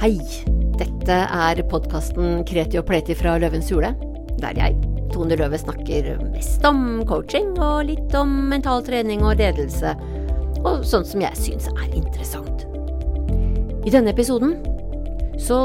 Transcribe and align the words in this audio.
Hei, 0.00 0.14
dette 0.80 1.12
er 1.12 1.58
podkasten 1.68 2.38
Kreti 2.48 2.78
og 2.80 2.86
pleti 2.88 3.12
fra 3.12 3.34
Løvens 3.36 3.66
hule, 3.68 3.90
der 4.40 4.56
jeg, 4.56 4.78
Tone 5.12 5.36
Løve, 5.36 5.58
snakker 5.60 6.14
mest 6.22 6.64
om 6.64 7.02
coaching 7.04 7.50
og 7.60 7.82
litt 7.90 8.16
om 8.16 8.32
mental 8.48 8.80
trening 8.86 9.20
og 9.28 9.36
ledelse, 9.42 9.92
og 10.62 10.86
sånt 10.88 11.10
som 11.10 11.20
jeg 11.20 11.36
syns 11.36 11.68
er 11.74 11.92
interessant. 11.92 12.64
I 13.84 13.92
denne 13.92 14.14
episoden 14.16 14.56
så 15.36 15.60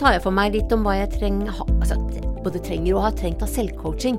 tar 0.00 0.16
jeg 0.16 0.24
for 0.24 0.32
meg 0.40 0.56
litt 0.56 0.72
om 0.72 0.88
hva 0.88 0.96
jeg 1.02 1.12
trenger, 1.18 1.52
altså, 1.76 2.00
både 2.48 2.64
trenger 2.64 2.96
og 2.96 3.10
har 3.10 3.20
trengt 3.20 3.44
av 3.44 3.52
selvcoaching, 3.52 4.16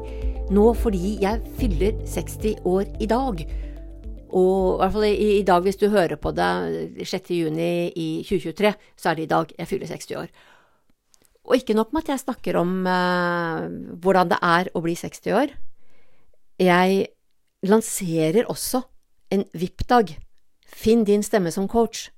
nå 0.54 0.68
fordi 0.84 1.16
jeg 1.26 1.42
fyller 1.58 1.98
60 2.06 2.62
år 2.62 2.86
i 3.02 3.10
dag. 3.10 3.42
Og 4.38 4.76
i 4.76 4.80
hvert 4.82 4.94
fall 4.94 5.08
i, 5.08 5.30
i, 5.40 5.46
dag, 5.48 5.64
hvis 5.66 5.80
du 5.80 5.88
hører 5.90 6.20
på 6.22 6.34
det 6.36 7.08
6. 7.08 7.32
juni 7.34 7.72
i 7.96 8.08
2023, 8.28 8.74
så 9.00 9.10
er 9.10 9.18
det 9.18 9.26
i 9.26 9.32
dag 9.32 9.54
jeg 9.58 9.70
fyller 9.70 9.90
60 9.90 10.18
år. 10.22 10.28
Og 11.48 11.56
ikke 11.56 11.78
nok 11.78 11.94
med 11.94 12.04
at 12.04 12.12
jeg 12.14 12.26
snakker 12.26 12.60
om 12.60 12.74
eh, 12.92 13.68
hvordan 14.04 14.34
det 14.34 14.40
er 14.44 14.70
å 14.76 14.84
bli 14.84 14.98
60 15.00 15.32
år. 15.40 15.56
Jeg 16.60 17.08
lanserer 17.64 18.50
også 18.52 18.84
en 19.32 19.46
VIP-dag. 19.54 20.12
Finn 20.68 21.06
din 21.08 21.24
stemme 21.24 21.52
som 21.56 21.70
coach. 21.72 22.10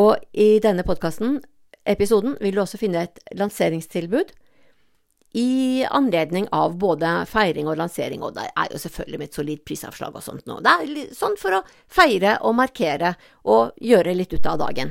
Og 0.00 0.18
i 0.34 0.58
denne 0.62 0.84
podkasten, 0.86 1.38
episoden, 1.86 2.36
vil 2.40 2.56
du 2.56 2.62
også 2.64 2.80
finne 2.80 3.06
et 3.06 3.22
lanseringstilbud 3.36 4.34
i 5.32 5.84
anledning 5.90 6.48
av 6.50 6.74
både 6.78 7.12
feiring 7.30 7.68
og 7.70 7.78
lansering, 7.78 8.22
og 8.26 8.34
det 8.34 8.48
er 8.50 8.72
jo 8.72 8.80
selvfølgelig 8.82 9.20
med 9.20 9.28
et 9.28 9.38
solid 9.38 9.62
prisavslag 9.66 10.16
og 10.18 10.24
sånt 10.24 10.48
nå. 10.50 10.58
Det 10.64 10.72
er 10.72 11.12
sånn 11.14 11.36
for 11.38 11.60
å 11.60 11.62
feire 11.86 12.38
og 12.46 12.56
markere 12.58 13.14
og 13.46 13.76
gjøre 13.78 14.16
litt 14.18 14.34
ut 14.34 14.48
av 14.50 14.58
dagen. 14.64 14.90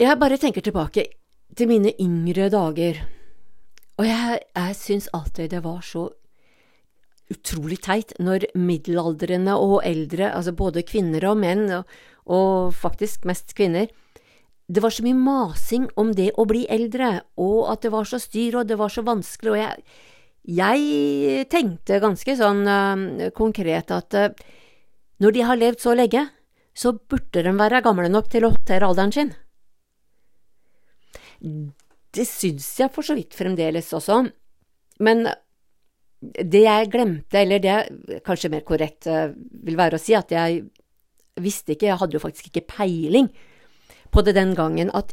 Jeg 0.00 0.20
bare 0.20 0.40
tenker 0.40 0.64
tilbake 0.64 1.06
til 1.56 1.68
mine 1.68 1.92
yngre 2.00 2.48
dager, 2.52 3.02
og 3.96 4.04
jeg, 4.04 4.40
jeg 4.56 4.76
syns 4.76 5.10
alltid 5.16 5.52
det 5.52 5.62
var 5.64 5.84
så 5.84 6.08
utrolig 7.32 7.80
teit 7.84 8.12
når 8.22 8.48
middelaldrende 8.54 9.56
og 9.58 9.80
eldre, 9.84 10.30
altså 10.30 10.52
både 10.56 10.84
kvinner 10.86 11.24
og 11.28 11.40
menn, 11.40 11.64
og, 11.80 11.96
og 12.28 12.74
faktisk 12.76 13.24
mest 13.28 13.56
kvinner, 13.56 13.88
det 14.66 14.82
var 14.82 14.90
så 14.90 15.04
mye 15.06 15.14
masing 15.18 15.86
om 16.00 16.10
det 16.16 16.32
å 16.34 16.46
bli 16.48 16.64
eldre, 16.70 17.20
og 17.38 17.70
at 17.70 17.86
det 17.86 17.92
var 17.94 18.08
så 18.08 18.18
styr, 18.18 18.58
og 18.58 18.66
det 18.66 18.78
var 18.80 18.90
så 18.90 19.04
vanskelig, 19.06 19.52
og 19.52 19.60
jeg, 19.60 19.84
jeg 20.58 21.46
tenkte 21.52 22.02
ganske 22.02 22.36
sånn 22.38 22.64
uh, 22.66 23.28
konkret 23.36 23.94
at 23.94 24.18
uh, 24.18 24.32
når 25.22 25.36
de 25.36 25.46
har 25.46 25.60
levd 25.60 25.82
så 25.84 25.94
lenge, 25.94 26.26
så 26.76 26.92
burde 26.98 27.46
de 27.46 27.54
være 27.56 27.84
gamle 27.86 28.10
nok 28.10 28.28
til 28.32 28.44
å 28.44 28.52
håndtere 28.52 28.90
alderen 28.90 29.14
sin. 29.14 29.32
Det 32.16 32.26
syns 32.28 32.66
jeg 32.80 32.92
for 32.92 33.06
så 33.06 33.14
vidt 33.16 33.36
fremdeles 33.38 33.94
også, 33.96 34.24
men 35.06 35.28
det 36.20 36.64
jeg 36.64 36.90
glemte, 36.90 37.38
eller 37.38 37.62
det 37.62 38.20
kanskje 38.26 38.50
mer 38.50 38.66
korrekt 38.66 39.06
uh, 39.06 39.30
vil 39.30 39.78
være 39.78 40.00
å 40.00 40.02
si, 40.02 40.16
at 40.18 40.34
jeg 40.34 40.64
visste 41.38 41.76
ikke, 41.76 41.92
jeg 41.92 42.00
hadde 42.02 42.18
jo 42.18 42.26
faktisk 42.26 42.50
ikke 42.50 42.66
peiling 42.80 43.30
på 44.16 44.24
det 44.24 44.36
den 44.38 44.54
gangen 44.56 44.88
at 44.96 45.12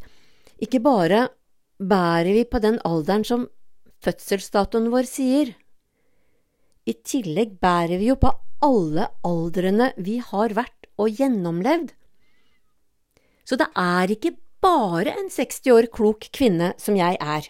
ikke 0.64 0.80
bare 0.84 1.28
bærer 1.84 2.32
vi 2.32 2.46
på 2.48 2.62
den 2.64 2.80
alderen 2.88 3.26
som 3.28 3.50
fødselsdatoen 4.04 4.90
vår 4.94 5.08
sier, 5.08 5.52
i 6.84 6.94
tillegg 7.08 7.58
bærer 7.64 8.00
vi 8.00 8.10
jo 8.10 8.18
på 8.20 8.32
alle 8.64 9.10
aldrene 9.28 9.92
vi 10.04 10.18
har 10.24 10.56
vært 10.56 10.88
og 11.00 11.20
gjennomlevd. 11.20 11.92
Så 13.48 13.60
det 13.60 13.70
er 13.80 14.12
ikke 14.12 14.36
bare 14.64 15.16
en 15.20 15.30
60 15.32 15.72
år 15.76 15.90
klok 15.92 16.30
kvinne 16.36 16.72
som 16.80 16.96
jeg 17.00 17.20
er. 17.20 17.48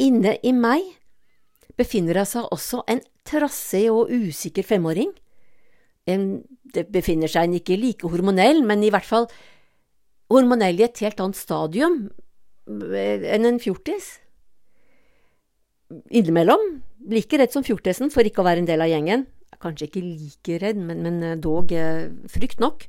Inne 0.00 0.36
i 0.44 0.52
meg 0.56 0.84
befinner 1.78 2.20
det 2.20 2.26
seg 2.30 2.48
også 2.52 2.82
en 2.90 3.00
trassig 3.24 3.86
og 3.92 4.12
usikker 4.12 4.66
femåring. 4.66 5.12
Det 6.04 6.88
befinner 6.92 7.30
seg 7.32 7.48
en 7.48 7.58
ikke 7.60 7.78
like 7.80 8.08
hormonell, 8.08 8.60
men 8.66 8.84
i 8.84 8.92
hvert 8.92 9.08
fall 9.08 9.28
hormonell 10.34 10.80
i 10.80 10.86
et 10.86 11.00
helt 11.04 11.20
annet 11.22 11.38
stadium 11.38 12.04
enn 12.66 13.48
en 13.48 13.60
fjortis. 13.60 14.18
Innimellom 16.10 16.82
like 17.10 17.38
redd 17.38 17.52
som 17.52 17.64
fjortisen 17.64 18.12
for 18.12 18.26
ikke 18.26 18.42
å 18.42 18.48
være 18.48 18.64
en 18.64 18.68
del 18.68 18.84
av 18.84 18.90
gjengen. 18.90 19.26
Kanskje 19.62 19.88
ikke 19.88 20.04
like 20.04 20.60
redd, 20.60 20.80
men, 20.80 21.02
men 21.04 21.20
eh, 21.24 21.40
dog 21.40 21.72
eh, 21.72 22.08
frykt 22.32 22.62
nok. 22.62 22.86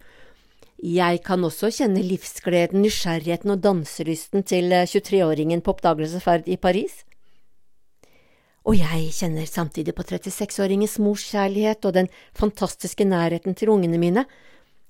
Jeg 0.85 1.22
kan 1.23 1.44
også 1.47 1.69
kjenne 1.72 2.03
livsgleden, 2.03 2.81
nysgjerrigheten 2.83 3.53
og 3.53 3.62
danselysten 3.63 4.44
til 4.47 4.73
23-åringen 4.75 5.62
eh, 5.62 5.63
på 5.63 5.75
oppdagelsesferd 5.75 6.50
i 6.51 6.57
Paris. 6.59 7.03
Og 8.66 8.79
jeg 8.79 9.12
kjenner 9.13 9.45
samtidig 9.45 9.94
på 9.95 10.03
36-åringens 10.07 10.97
morskjærlighet 11.06 11.85
og 11.85 11.95
den 12.00 12.09
fantastiske 12.35 13.06
nærheten 13.06 13.56
til 13.56 13.72
ungene 13.75 14.00
mine, 14.01 14.25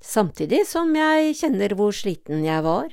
samtidig 0.05 0.63
som 0.69 0.93
jeg 0.95 1.33
kjenner 1.39 1.75
hvor 1.77 1.95
sliten 1.95 2.45
jeg 2.45 2.63
var. 2.65 2.91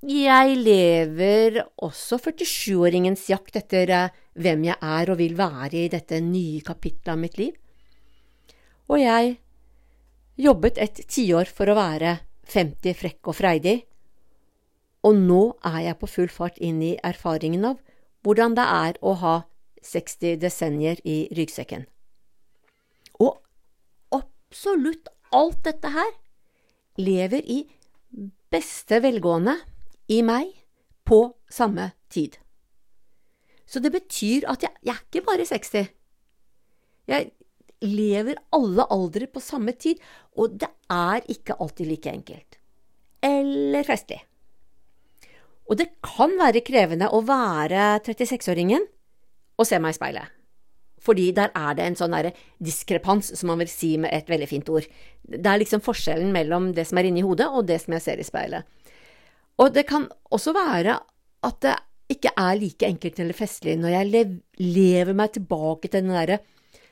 Jeg 0.00 0.54
lever 0.56 1.60
også 1.84 2.16
47-åringens 2.22 3.26
jakt 3.28 3.58
etter 3.60 3.90
eh, 3.92 4.14
hvem 4.40 4.64
jeg 4.70 4.78
er 4.80 5.12
og 5.12 5.18
vil 5.20 5.36
være 5.36 5.76
i 5.82 5.90
dette 5.92 6.22
nye 6.24 6.62
kapitlet 6.64 7.12
av 7.12 7.20
mitt 7.20 7.36
liv. 7.36 7.52
Og 8.88 8.96
jeg 9.02 9.36
jobbet 10.40 10.80
et 10.80 11.02
tiår 11.04 11.52
for 11.52 11.68
å 11.68 11.76
være 11.76 12.16
50 12.50 12.96
frekk 12.96 13.30
og 13.30 13.36
freidig, 13.38 13.76
og 15.04 15.16
nå 15.16 15.42
er 15.68 15.78
jeg 15.90 15.98
på 16.00 16.08
full 16.10 16.32
fart 16.32 16.58
inn 16.60 16.80
i 16.84 16.96
erfaringen 17.04 17.64
av 17.68 17.78
hvordan 18.24 18.56
det 18.56 18.66
er 18.66 18.98
å 19.00 19.14
ha 19.20 19.36
60 19.84 20.40
desennier 20.40 21.00
i 21.08 21.22
ryggsekken. 21.36 21.86
Og 23.20 23.38
absolutt 24.16 25.08
alt 25.36 25.62
dette 25.66 25.90
her 25.94 26.10
lever 27.00 27.44
i 27.46 27.60
beste 28.50 29.00
velgående 29.04 29.56
i 30.10 30.20
meg 30.26 30.50
på 31.06 31.22
samme 31.50 31.92
tid. 32.10 32.36
Så 33.70 33.82
det 33.82 33.92
betyr 33.94 34.48
at 34.50 34.64
jeg, 34.66 34.74
jeg 34.82 34.96
er 34.96 35.04
ikke 35.06 35.26
bare 35.28 35.46
60. 35.46 35.92
Jeg 37.10 37.30
lever 37.86 38.40
alle 38.54 38.86
aldre 38.90 39.28
på 39.30 39.42
samme 39.42 39.72
tid, 39.78 40.00
og 40.36 40.58
det 40.58 40.68
er 40.90 41.22
ikke 41.30 41.56
alltid 41.62 41.86
like 41.86 42.10
enkelt. 42.10 42.58
Eller 43.22 43.86
festlig. 43.86 44.18
Og 45.70 45.78
det 45.78 45.92
kan 46.02 46.34
være 46.40 46.64
krevende 46.66 47.12
å 47.14 47.22
være 47.22 48.00
36-åringen 48.02 48.82
og 49.60 49.68
se 49.68 49.78
meg 49.78 49.94
i 49.94 49.98
speilet 50.00 50.39
fordi 51.00 51.30
der 51.36 51.52
er 51.56 51.76
det 51.76 51.86
en 51.86 51.98
sånn 51.98 52.16
diskrepans, 52.60 53.32
som 53.38 53.52
man 53.52 53.62
vil 53.62 53.70
si 53.72 53.94
med 54.00 54.12
et 54.12 54.28
veldig 54.28 54.48
fint 54.50 54.68
ord. 54.72 54.86
Det 55.24 55.46
er 55.46 55.62
liksom 55.62 55.82
forskjellen 55.84 56.32
mellom 56.34 56.70
det 56.76 56.86
som 56.88 57.00
er 57.00 57.08
inni 57.08 57.24
hodet, 57.24 57.48
og 57.48 57.68
det 57.70 57.80
som 57.82 57.96
jeg 57.96 58.04
ser 58.04 58.20
i 58.20 58.26
speilet. 58.26 58.68
Og 59.60 59.72
det 59.74 59.86
kan 59.88 60.08
også 60.32 60.54
være 60.56 60.98
at 61.48 61.60
det 61.64 61.76
ikke 62.10 62.32
er 62.36 62.56
like 62.58 62.88
enkelt 62.88 63.20
eller 63.22 63.36
festlig 63.38 63.76
når 63.78 63.92
jeg 63.94 64.22
lever 64.58 65.14
meg 65.16 65.36
tilbake 65.36 65.88
til 65.88 66.02
den 66.02 66.16
derre 66.16 66.40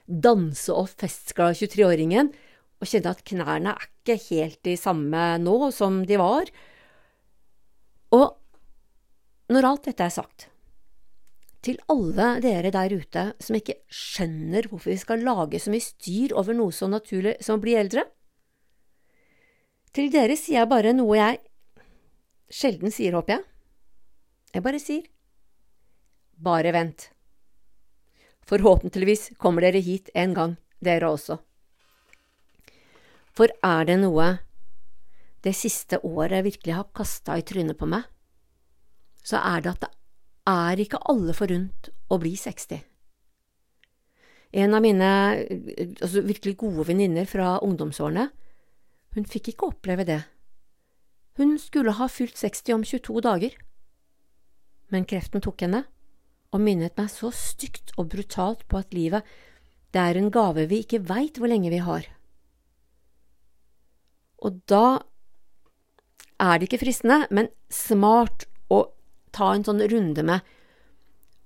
danse- 0.09 0.73
og 0.73 0.89
festglade 0.89 1.59
23-åringen, 1.59 2.31
og 2.79 2.87
kjenner 2.87 3.17
at 3.17 3.25
knærne 3.27 3.73
er 3.75 3.89
ikke 3.89 4.19
helt 4.29 4.61
de 4.65 4.77
samme 4.79 5.23
nå 5.43 5.57
som 5.75 6.05
de 6.07 6.17
var. 6.21 6.49
Og 8.15 8.29
når 9.53 9.67
alt 9.67 9.89
dette 9.91 10.07
er 10.07 10.15
sagt, 10.15 10.47
til 11.69 11.81
alle 11.93 12.39
dere 12.41 12.71
der 12.73 12.95
ute 12.97 13.25
som 13.45 13.57
ikke 13.59 13.83
skjønner 13.93 14.71
hvorfor 14.71 14.89
vi 14.89 15.01
skal 15.01 15.25
lage 15.25 15.61
så 15.61 15.73
mye 15.73 15.85
styr 15.85 16.33
over 16.39 16.57
noe 16.57 16.73
så 16.73 16.89
naturlig 16.89 17.35
som 17.45 17.59
å 17.59 17.63
bli 17.63 17.75
eldre. 17.77 18.07
Til 19.93 20.09
dere 20.13 20.37
sier 20.39 20.63
jeg 20.63 20.71
bare 20.71 20.95
noe 20.97 21.19
jeg 21.19 21.43
sjelden 22.49 22.93
sier, 22.95 23.13
håper 23.13 23.37
jeg. 23.37 23.45
Jeg 24.57 24.65
bare 24.65 24.81
sier 24.81 25.05
bare 26.39 26.73
vent. 26.73 27.11
Forhåpentligvis 28.49 29.35
kommer 29.37 29.67
dere 29.67 29.83
hit 29.85 30.09
en 30.17 30.33
gang, 30.37 30.57
dere 30.81 31.11
også. 31.13 31.37
For 33.37 33.53
er 33.61 33.85
det 33.91 33.99
noe 34.01 34.31
det 35.45 35.53
siste 35.55 36.01
året 36.01 36.47
virkelig 36.47 36.79
har 36.79 36.89
kasta 36.97 37.37
i 37.37 37.45
trynet 37.47 37.77
på 37.79 37.87
meg, 37.91 38.09
så 39.21 39.43
er 39.45 39.61
det 39.63 39.75
at 39.77 39.85
det 39.85 39.98
er 40.49 40.81
ikke 40.81 41.01
alle 41.11 41.35
forunt 41.37 41.91
å 42.09 42.19
bli 42.23 42.33
60. 42.39 42.81
En 44.59 44.75
av 44.75 44.81
mine 44.81 45.11
altså 46.01 46.25
virkelig 46.25 46.57
gode 46.63 46.87
venninner 46.89 47.29
fra 47.29 47.59
ungdomsårene, 47.65 48.31
hun 49.17 49.29
fikk 49.29 49.53
ikke 49.53 49.69
oppleve 49.69 50.07
det. 50.09 50.23
Hun 51.39 51.59
skulle 51.61 51.95
ha 51.99 52.09
fylt 52.11 52.39
60 52.41 52.79
om 52.79 52.85
22 52.85 53.21
dager. 53.25 53.55
Men 54.89 55.07
kreften 55.09 55.45
tok 55.45 55.63
henne 55.67 55.85
og 56.49 56.63
minnet 56.65 56.97
meg 56.97 57.11
så 57.13 57.29
stygt 57.35 57.93
og 58.01 58.09
brutalt 58.15 58.65
på 58.71 58.81
at 58.81 58.95
livet, 58.97 59.27
det 59.93 60.01
er 60.01 60.17
en 60.17 60.31
gave 60.33 60.65
vi 60.71 60.81
ikke 60.85 61.03
veit 61.09 61.37
hvor 61.37 61.51
lenge 61.53 61.73
vi 61.73 61.81
har. 61.85 62.09
Og 64.41 64.61
da 64.71 65.01
er 66.41 66.59
det 66.59 66.69
ikke 66.69 66.81
fristende, 66.87 67.27
men 67.35 67.51
smart 67.73 68.48
ta 69.35 69.53
en 69.55 69.67
sånn 69.67 69.83
runde 69.91 70.25
med 70.27 70.55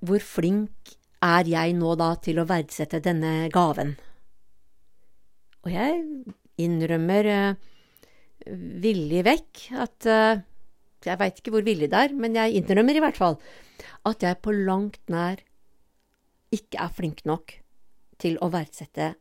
hvor 0.03 0.23
flink 0.23 0.95
er 1.23 1.47
jeg 1.47 1.77
nå 1.79 1.95
da 1.99 2.13
til 2.23 2.41
å 2.43 2.47
verdsette 2.49 3.03
denne 3.05 3.49
gaven? 3.55 3.95
Og 5.63 5.71
jeg 5.71 6.01
innrømmer 6.63 7.29
uh, 7.31 7.61
villig 8.83 9.23
vekk 9.27 9.63
at 9.79 10.09
uh, 10.11 10.43
Jeg 11.03 11.19
veit 11.19 11.39
ikke 11.39 11.55
hvor 11.55 11.65
villig 11.67 11.89
det 11.91 11.99
er, 11.99 12.13
men 12.15 12.37
jeg 12.39 12.59
innrømmer 12.61 12.99
i 12.99 13.03
hvert 13.03 13.19
fall 13.19 13.39
at 14.07 14.23
jeg 14.23 14.39
på 14.43 14.53
langt 14.55 15.01
nær 15.11 15.41
ikke 16.55 16.79
er 16.85 16.93
flink 16.95 17.25
nok 17.27 17.57
til 18.23 18.37
å 18.43 18.51
verdsette 18.53 19.15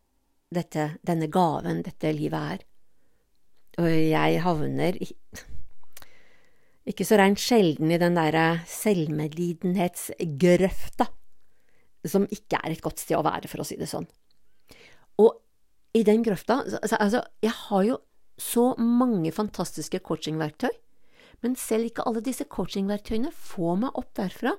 dette, 0.54 0.88
denne 1.02 1.30
gaven 1.32 1.82
dette 1.86 2.12
livet 2.14 2.56
er. 2.56 2.66
Og 3.82 3.88
jeg 3.90 4.42
havner 4.44 4.98
i, 5.02 5.10
ikke 6.90 7.06
så 7.06 7.18
reint 7.20 7.40
sjelden 7.42 7.92
i 7.94 8.00
den 8.02 8.16
derre 8.18 8.62
selvmedlidenhetsgrøfta, 8.70 11.06
som 12.10 12.26
ikke 12.34 12.58
er 12.58 12.72
et 12.74 12.82
godt 12.82 13.00
sted 13.04 13.18
å 13.20 13.26
være, 13.26 13.48
for 13.52 13.60
å 13.62 13.68
si 13.68 13.76
det 13.78 13.90
sånn. 13.92 14.08
Og 15.22 15.32
i 15.94 16.04
den 16.08 16.24
grøfta 16.24 16.64
Altså, 16.64 17.20
jeg 17.44 17.54
har 17.68 17.84
jo 17.86 17.98
så 18.42 18.74
mange 18.80 19.32
fantastiske 19.36 20.00
coachingverktøy, 20.02 20.72
men 21.46 21.56
selv 21.58 21.86
ikke 21.90 22.06
alle 22.08 22.22
disse 22.26 22.46
coachingverktøyene 22.50 23.32
får 23.34 23.76
meg 23.84 23.98
opp 23.98 24.12
derfra. 24.18 24.52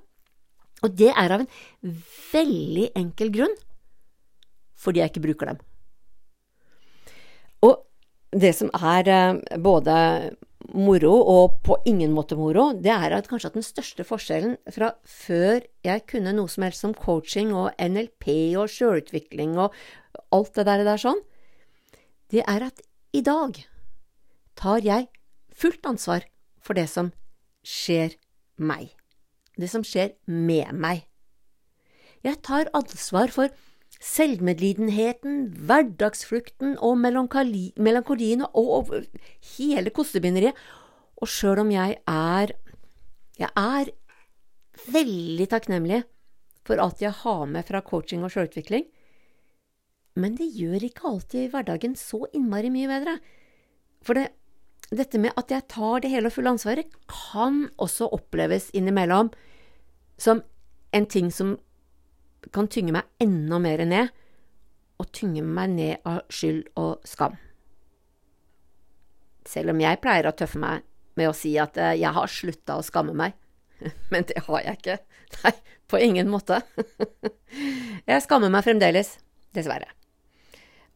Og 0.82 0.94
det 0.98 1.12
er 1.14 1.34
av 1.34 1.42
en 1.42 1.50
veldig 2.32 2.88
enkel 2.98 3.34
grunn 3.34 3.54
fordi 4.82 4.98
jeg 4.98 5.12
ikke 5.12 5.22
bruker 5.22 5.52
dem. 5.52 5.58
Og 7.62 7.84
det 8.34 8.50
som 8.58 8.70
er 8.74 9.10
eh, 9.12 9.58
både 9.62 9.94
moro 10.70 11.12
og 11.29 11.59
på 11.67 11.76
ingen 11.88 12.12
måte 12.14 12.37
moro, 12.38 12.70
det 12.75 12.93
er 12.93 13.17
at 13.17 13.29
kanskje 13.31 13.50
at 13.50 13.59
den 13.59 13.67
største 13.67 14.06
forskjellen 14.06 14.56
fra 14.73 14.93
før 15.09 15.64
jeg 15.85 16.05
kunne 16.11 16.35
noe 16.37 16.50
som 16.50 16.67
helst 16.67 16.85
som 16.85 16.94
coaching 16.97 17.53
og 17.56 17.73
NLP 17.81 18.55
og 18.61 18.70
sjølutvikling 18.73 19.59
og 19.61 19.75
alt 20.32 20.55
det 20.56 20.67
der, 20.69 20.85
der 20.87 21.00
sånn, 21.00 21.20
det 22.32 22.44
er 22.49 22.69
at 22.70 22.82
i 23.12 23.20
dag 23.25 23.59
tar 24.56 24.85
jeg 24.85 25.09
fullt 25.53 25.85
ansvar 25.88 26.26
for 26.62 26.79
det 26.79 26.88
som 26.91 27.11
skjer 27.67 28.17
meg, 28.56 28.93
det 29.58 29.69
som 29.70 29.85
skjer 29.85 30.15
med 30.26 30.73
meg. 30.73 31.05
Jeg 32.23 32.38
tar 32.47 32.70
ansvar 32.76 33.32
for 33.35 33.50
selvmedlidenheten, 34.02 35.44
hverdagsflukten 35.69 36.75
og 36.82 36.99
melankolien 36.99 38.44
og, 38.49 38.70
og 38.76 38.94
hele 39.56 39.93
kostebinderiet. 39.94 40.58
Og 41.22 41.31
sjøl 41.31 41.62
om 41.62 41.70
jeg 41.70 42.00
er 42.08 42.56
Jeg 43.38 43.49
er 43.56 43.88
veldig 44.93 45.46
takknemlig 45.49 46.02
for 46.66 46.78
alt 46.82 47.00
jeg 47.02 47.14
har 47.22 47.46
med 47.46 47.64
fra 47.66 47.81
coaching 47.82 48.22
og 48.22 48.31
sjølutvikling, 48.31 48.84
men 50.14 50.37
det 50.37 50.50
gjør 50.52 50.84
ikke 50.87 51.08
alltid 51.08 51.50
hverdagen 51.50 51.96
så 51.98 52.26
innmari 52.37 52.70
mye 52.70 52.90
bedre. 52.90 53.16
For 54.05 54.19
det, 54.19 54.28
dette 54.93 55.19
med 55.19 55.34
at 55.40 55.50
jeg 55.50 55.66
tar 55.72 56.05
det 56.05 56.12
hele 56.12 56.28
og 56.28 56.37
fulle 56.37 56.52
ansvaret, 56.52 56.93
kan 57.08 57.64
også 57.81 58.10
oppleves 58.12 58.69
innimellom 58.76 59.32
som 60.20 60.43
en 60.93 61.08
ting 61.08 61.32
som 61.32 61.56
kan 62.50 62.69
tynge 62.71 62.94
meg 62.97 63.09
enda 63.23 63.61
mer 63.62 63.85
ned, 63.87 64.11
og 65.00 65.11
tynge 65.15 65.43
meg 65.43 65.73
ned 65.75 66.09
av 66.09 66.23
skyld 66.33 66.65
og 66.79 67.03
skam. 67.09 67.37
Selv 69.49 69.73
om 69.73 69.81
jeg 69.83 70.00
pleier 70.03 70.29
å 70.29 70.35
tøffe 70.37 70.61
meg 70.62 70.85
med 71.19 71.29
å 71.29 71.37
si 71.37 71.55
at 71.61 71.77
eh, 71.81 71.97
jeg 72.00 72.15
har 72.15 72.31
slutta 72.31 72.79
å 72.79 72.85
skamme 72.87 73.15
meg. 73.17 73.35
Men 74.12 74.27
det 74.29 74.44
har 74.47 74.61
jeg 74.67 74.79
ikke. 74.79 74.99
Nei, 75.43 75.55
på 75.91 76.00
ingen 76.03 76.31
måte. 76.31 76.61
Jeg 78.11 78.23
skammer 78.25 78.50
meg 78.53 78.65
fremdeles, 78.67 79.15
dessverre. 79.55 79.87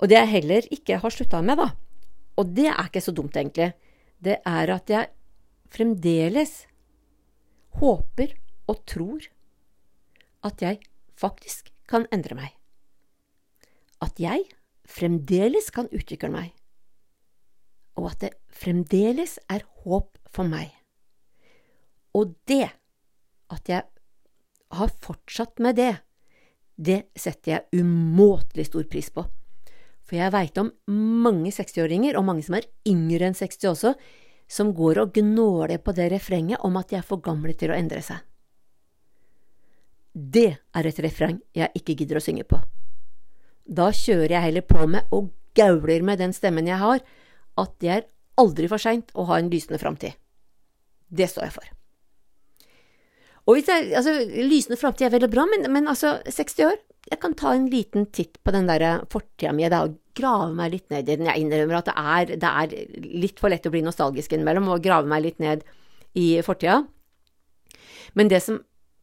Og 0.01 0.11
det 0.11 0.17
jeg 0.19 0.31
heller 0.33 0.67
ikke 0.75 0.99
har 1.01 1.13
slutta 1.13 1.39
med, 1.45 1.61
da, 1.61 1.69
og 2.37 2.51
det 2.57 2.67
er 2.69 2.89
ikke 2.89 3.03
så 3.05 3.15
dumt, 3.17 3.37
egentlig, 3.39 3.71
det 4.21 4.41
er 4.45 4.73
at 4.75 4.91
jeg 4.93 5.09
fremdeles 5.73 6.53
håper 7.81 8.35
og 8.69 8.83
tror 8.89 9.29
at 10.47 10.65
jeg 10.65 10.81
faktisk 11.17 11.73
kan 11.89 12.07
endre 12.15 12.37
meg. 12.39 12.53
At 14.05 14.21
jeg 14.21 14.45
fremdeles 14.87 15.71
kan 15.75 15.89
utvikle 15.91 16.31
meg, 16.31 16.53
og 17.97 18.11
at 18.13 18.27
det 18.27 18.33
fremdeles 18.53 19.39
er 19.53 19.65
håp 19.83 20.19
for 20.33 20.49
meg. 20.49 20.69
Og 22.17 22.35
det, 22.49 22.69
at 23.53 23.71
jeg 23.71 23.85
har 24.77 24.93
fortsatt 25.01 25.63
med 25.65 25.79
det, 25.81 25.95
det 26.77 27.07
setter 27.17 27.53
jeg 27.55 27.83
umåtelig 27.83 28.69
stor 28.69 28.85
pris 28.93 29.09
på. 29.13 29.25
For 30.07 30.19
jeg 30.19 30.33
veit 30.35 30.59
om 30.61 30.71
mange 31.25 31.51
60-åringer, 31.51 32.19
og 32.19 32.27
mange 32.29 32.45
som 32.47 32.59
er 32.59 32.69
yngre 32.87 33.31
enn 33.31 33.37
60 33.37 33.71
også, 33.73 33.95
som 34.47 34.71
går 34.77 35.01
og 35.03 35.17
gnåler 35.17 35.81
på 35.83 35.95
det 35.97 36.11
refrenget 36.13 36.63
om 36.65 36.77
at 36.79 36.93
de 36.93 37.01
er 37.01 37.07
for 37.07 37.23
gamle 37.25 37.57
til 37.59 37.73
å 37.73 37.79
endre 37.79 38.05
seg. 38.05 38.21
Det 40.17 40.49
er 40.57 40.89
et 40.89 40.99
refreng 41.05 41.41
jeg 41.57 41.77
ikke 41.77 41.97
gidder 42.01 42.17
å 42.17 42.25
synge 42.25 42.47
på. 42.49 42.59
Da 43.67 43.91
kjører 43.93 44.39
jeg 44.39 44.49
heller 44.49 44.65
på 44.65 44.87
med 44.89 45.11
og 45.13 45.29
gauler 45.57 46.05
med 46.07 46.23
den 46.23 46.33
stemmen 46.33 46.69
jeg 46.69 46.81
har, 46.81 47.03
at 47.61 47.73
det 47.85 47.91
er 47.93 48.07
aldri 48.41 48.69
for 48.71 48.81
seint 48.81 49.13
å 49.17 49.27
ha 49.29 49.41
en 49.41 49.51
lysende 49.53 49.81
framtid. 49.81 50.17
Det 51.09 51.29
står 51.29 51.49
jeg 51.49 51.57
for. 51.59 51.73
Og 53.47 53.59
hvis 53.59 53.69
jeg, 53.71 53.93
altså, 53.95 54.13
Lysende 54.43 54.79
framtid 54.81 55.07
er 55.07 55.13
veldig 55.15 55.31
bra, 55.31 55.45
men, 55.47 55.69
men, 55.71 55.87
altså, 55.87 56.17
60 56.27 56.65
år 56.67 56.81
Jeg 57.07 57.21
kan 57.23 57.37
ta 57.39 57.53
en 57.55 57.69
liten 57.71 58.09
titt 58.11 58.41
på 58.43 58.51
den 58.51 58.67
der 58.67 59.05
fortida 59.13 59.53
mi 59.55 59.69
og 59.69 59.93
grave 60.19 60.49
meg 60.59 60.73
litt 60.73 60.89
ned 60.91 61.07
i 61.07 61.15
den. 61.15 61.29
Jeg 61.29 61.45
innrømmer 61.45 61.79
at 61.79 61.87
det 61.87 61.95
er, 61.95 62.33
det 62.43 62.51
er 62.51 63.05
litt 63.23 63.39
for 63.39 63.53
lett 63.53 63.69
å 63.69 63.71
bli 63.71 63.85
nostalgisk 63.87 64.33
innimellom 64.35 64.73
og 64.75 64.83
grave 64.83 65.07
meg 65.07 65.23
litt 65.23 65.39
ned 65.39 65.63
i 66.19 66.41
fortida. 66.43 66.81
Men 68.19 68.33
det 68.33 68.41
som 68.43 68.59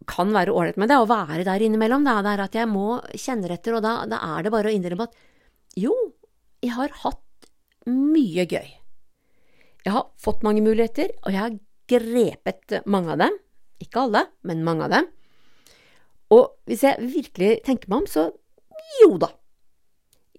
kan 0.10 0.34
være 0.36 0.54
ålreit 0.54 0.80
med 0.82 0.92
det, 0.92 1.00
å 1.00 1.10
være 1.10 1.46
der 1.48 1.64
innimellom, 1.66 2.06
det 2.06 2.14
er 2.34 2.44
at 2.46 2.56
jeg 2.58 2.70
må 2.70 3.00
kjenne 3.14 3.52
etter, 3.54 3.78
og 3.78 3.84
da, 3.86 4.04
da 4.10 4.22
er 4.36 4.46
det 4.46 4.54
bare 4.54 4.72
å 4.72 4.76
innrømme 4.76 5.08
at 5.08 5.18
jo, 5.80 5.94
jeg 6.64 6.76
har 6.76 6.94
hatt 7.04 7.50
mye 7.90 8.46
gøy. 8.48 8.70
Jeg 9.84 9.92
har 9.92 10.08
fått 10.22 10.46
mange 10.46 10.64
muligheter, 10.64 11.12
og 11.26 11.34
jeg 11.34 11.42
har 11.42 11.58
grepet 11.92 12.78
mange 12.88 13.16
av 13.16 13.20
dem. 13.26 13.36
Ikke 13.84 14.06
alle, 14.06 14.28
men 14.48 14.64
mange 14.64 14.88
av 14.88 14.94
dem. 14.94 15.10
Og 16.34 16.54
hvis 16.70 16.86
jeg 16.86 17.12
virkelig 17.14 17.58
tenker 17.68 17.92
meg 17.92 18.04
om, 18.04 18.08
så 18.10 18.30
jo 19.02 19.18
da. 19.22 19.34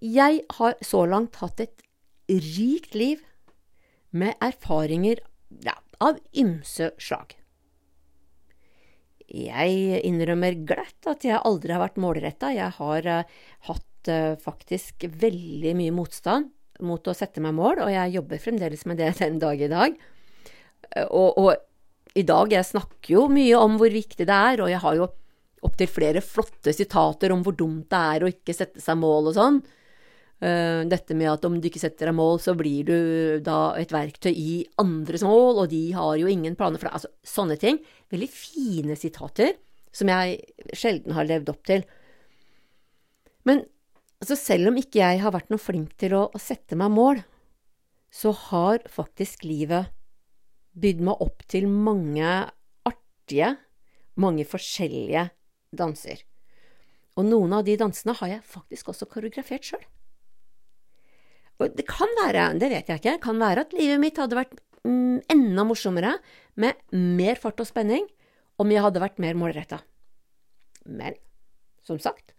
Jeg 0.00 0.42
har 0.58 0.76
så 0.84 1.04
langt 1.08 1.38
hatt 1.42 1.60
et 1.64 1.84
rikt 2.28 2.96
liv 2.96 3.22
med 4.14 4.36
erfaringer 4.44 5.20
ja, 5.64 5.76
av 6.00 6.18
ymse 6.32 6.92
slag. 7.00 7.36
Jeg 9.34 10.00
innrømmer 10.06 10.54
glatt 10.68 11.08
at 11.10 11.24
jeg 11.26 11.40
aldri 11.42 11.74
har 11.74 11.82
vært 11.82 12.00
målretta. 12.02 12.52
Jeg 12.54 12.70
har 12.76 13.08
uh, 13.10 13.38
hatt 13.68 14.10
uh, 14.12 14.34
faktisk 14.38 15.06
veldig 15.10 15.74
mye 15.78 15.94
motstand 15.94 16.52
mot 16.84 17.06
å 17.06 17.14
sette 17.16 17.42
meg 17.42 17.54
mål, 17.56 17.82
og 17.86 17.90
jeg 17.90 18.14
jobber 18.16 18.42
fremdeles 18.42 18.84
med 18.90 19.00
det 19.02 19.10
den 19.22 19.40
dag 19.42 19.58
i 19.58 19.70
dag. 19.72 19.98
Uh, 20.94 21.06
og, 21.08 21.28
og, 21.40 21.52
i 22.14 22.22
dag, 22.22 22.52
jeg 22.54 22.68
snakker 22.68 23.16
jo 23.16 23.26
mye 23.32 23.58
om 23.58 23.74
hvor 23.80 23.90
viktig 23.90 24.26
det 24.28 24.34
er, 24.34 24.62
og 24.62 24.70
jeg 24.70 24.82
har 24.84 24.98
jo 25.00 25.10
opptil 25.64 25.88
flere 25.90 26.20
flotte 26.22 26.74
sitater 26.76 27.32
om 27.34 27.42
hvor 27.42 27.56
dumt 27.58 27.88
det 27.90 28.02
er 28.14 28.22
å 28.22 28.30
ikke 28.30 28.54
sette 28.54 28.82
seg 28.84 29.00
mål 29.00 29.32
og 29.32 29.38
sånn. 29.38 29.58
Eh, 30.42 30.82
dette 30.90 31.14
med 31.14 31.30
at 31.30 31.44
om 31.46 31.56
du 31.60 31.68
ikke 31.68 31.82
setter 31.82 32.10
deg 32.10 32.16
mål, 32.18 32.40
så 32.42 32.56
blir 32.58 32.88
du 32.88 32.96
da 33.44 33.74
et 33.78 33.92
verktøy 33.94 34.32
i 34.32 34.64
andres 34.82 35.22
mål, 35.24 35.62
og 35.62 35.68
de 35.70 35.84
har 35.94 36.16
jo 36.20 36.30
ingen 36.30 36.56
planer 36.58 36.80
for 36.80 36.90
deg. 36.90 36.96
Altså, 36.98 37.12
sånne 37.26 37.58
ting. 37.60 37.78
Veldig 38.12 38.30
fine 38.32 38.98
sitater 38.98 39.54
som 39.94 40.10
jeg 40.10 40.40
sjelden 40.74 41.14
har 41.14 41.28
levd 41.28 41.52
opp 41.52 41.62
til. 41.70 41.84
Men 43.46 43.62
altså, 44.18 44.36
selv 44.40 44.72
om 44.72 44.80
ikke 44.80 45.04
jeg 45.04 45.22
har 45.22 45.34
vært 45.34 45.54
noe 45.54 45.62
flink 45.62 45.94
til 46.02 46.16
å, 46.18 46.26
å 46.34 46.42
sette 46.42 46.78
meg 46.78 46.92
mål, 46.94 47.22
så 48.14 48.34
har 48.50 48.82
faktisk 48.90 49.46
livet 49.46 49.90
bydd 50.74 51.00
meg 51.06 51.22
opp 51.22 51.42
til 51.50 51.66
mange 51.70 52.28
artige, 52.86 53.54
mange 54.18 54.46
forskjellige 54.46 55.28
danser. 55.74 56.22
Og 57.14 57.26
noen 57.26 57.54
av 57.54 57.66
de 57.66 57.76
dansene 57.78 58.14
har 58.18 58.36
jeg 58.36 58.46
faktisk 58.50 58.90
også 58.90 59.06
koreografert 59.10 59.66
sjøl. 59.66 59.82
Og 61.62 61.74
det 61.78 61.86
kan 61.86 62.10
være, 62.18 62.48
det 62.58 62.70
vet 62.72 62.90
jeg 62.90 63.00
ikke, 63.00 63.18
kan 63.22 63.38
være 63.40 63.64
at 63.66 63.74
livet 63.76 64.00
mitt 64.02 64.18
hadde 64.18 64.38
vært 64.38 64.56
mm, 64.86 65.26
enda 65.30 65.64
morsommere 65.66 66.16
med 66.60 66.78
mer 66.92 67.38
fart 67.40 67.62
og 67.62 67.68
spenning 67.68 68.08
om 68.58 68.70
jeg 68.70 68.82
hadde 68.82 69.02
vært 69.02 69.20
mer 69.22 69.38
målretta. 69.38 69.80
Men 70.84 71.16
som 71.86 72.00
sagt, 72.02 72.34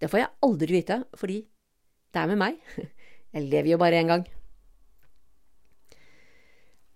det 0.00 0.10
får 0.10 0.22
jeg 0.22 0.32
aldri 0.46 0.78
vite, 0.78 1.02
fordi 1.18 1.42
det 2.14 2.22
er 2.22 2.30
med 2.30 2.40
meg. 2.40 2.58
Jeg 3.34 3.48
lever 3.50 3.72
jo 3.72 3.80
bare 3.82 3.98
én 3.98 4.06
gang. 4.06 4.22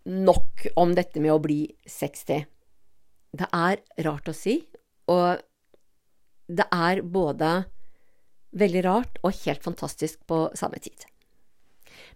nok 0.08 0.68
om 0.80 0.94
dette 0.96 1.20
med 1.20 1.34
å 1.34 1.40
bli 1.42 1.64
60. 1.84 2.46
Det 3.34 3.48
er 3.52 3.82
rart 4.06 4.30
å 4.30 4.34
si, 4.36 4.54
og 5.10 5.42
det 6.48 6.64
er 6.72 7.02
både 7.02 7.50
veldig 8.56 8.84
rart 8.86 9.18
og 9.20 9.36
helt 9.42 9.66
fantastisk 9.66 10.22
på 10.30 10.46
samme 10.56 10.80
tid. 10.80 11.04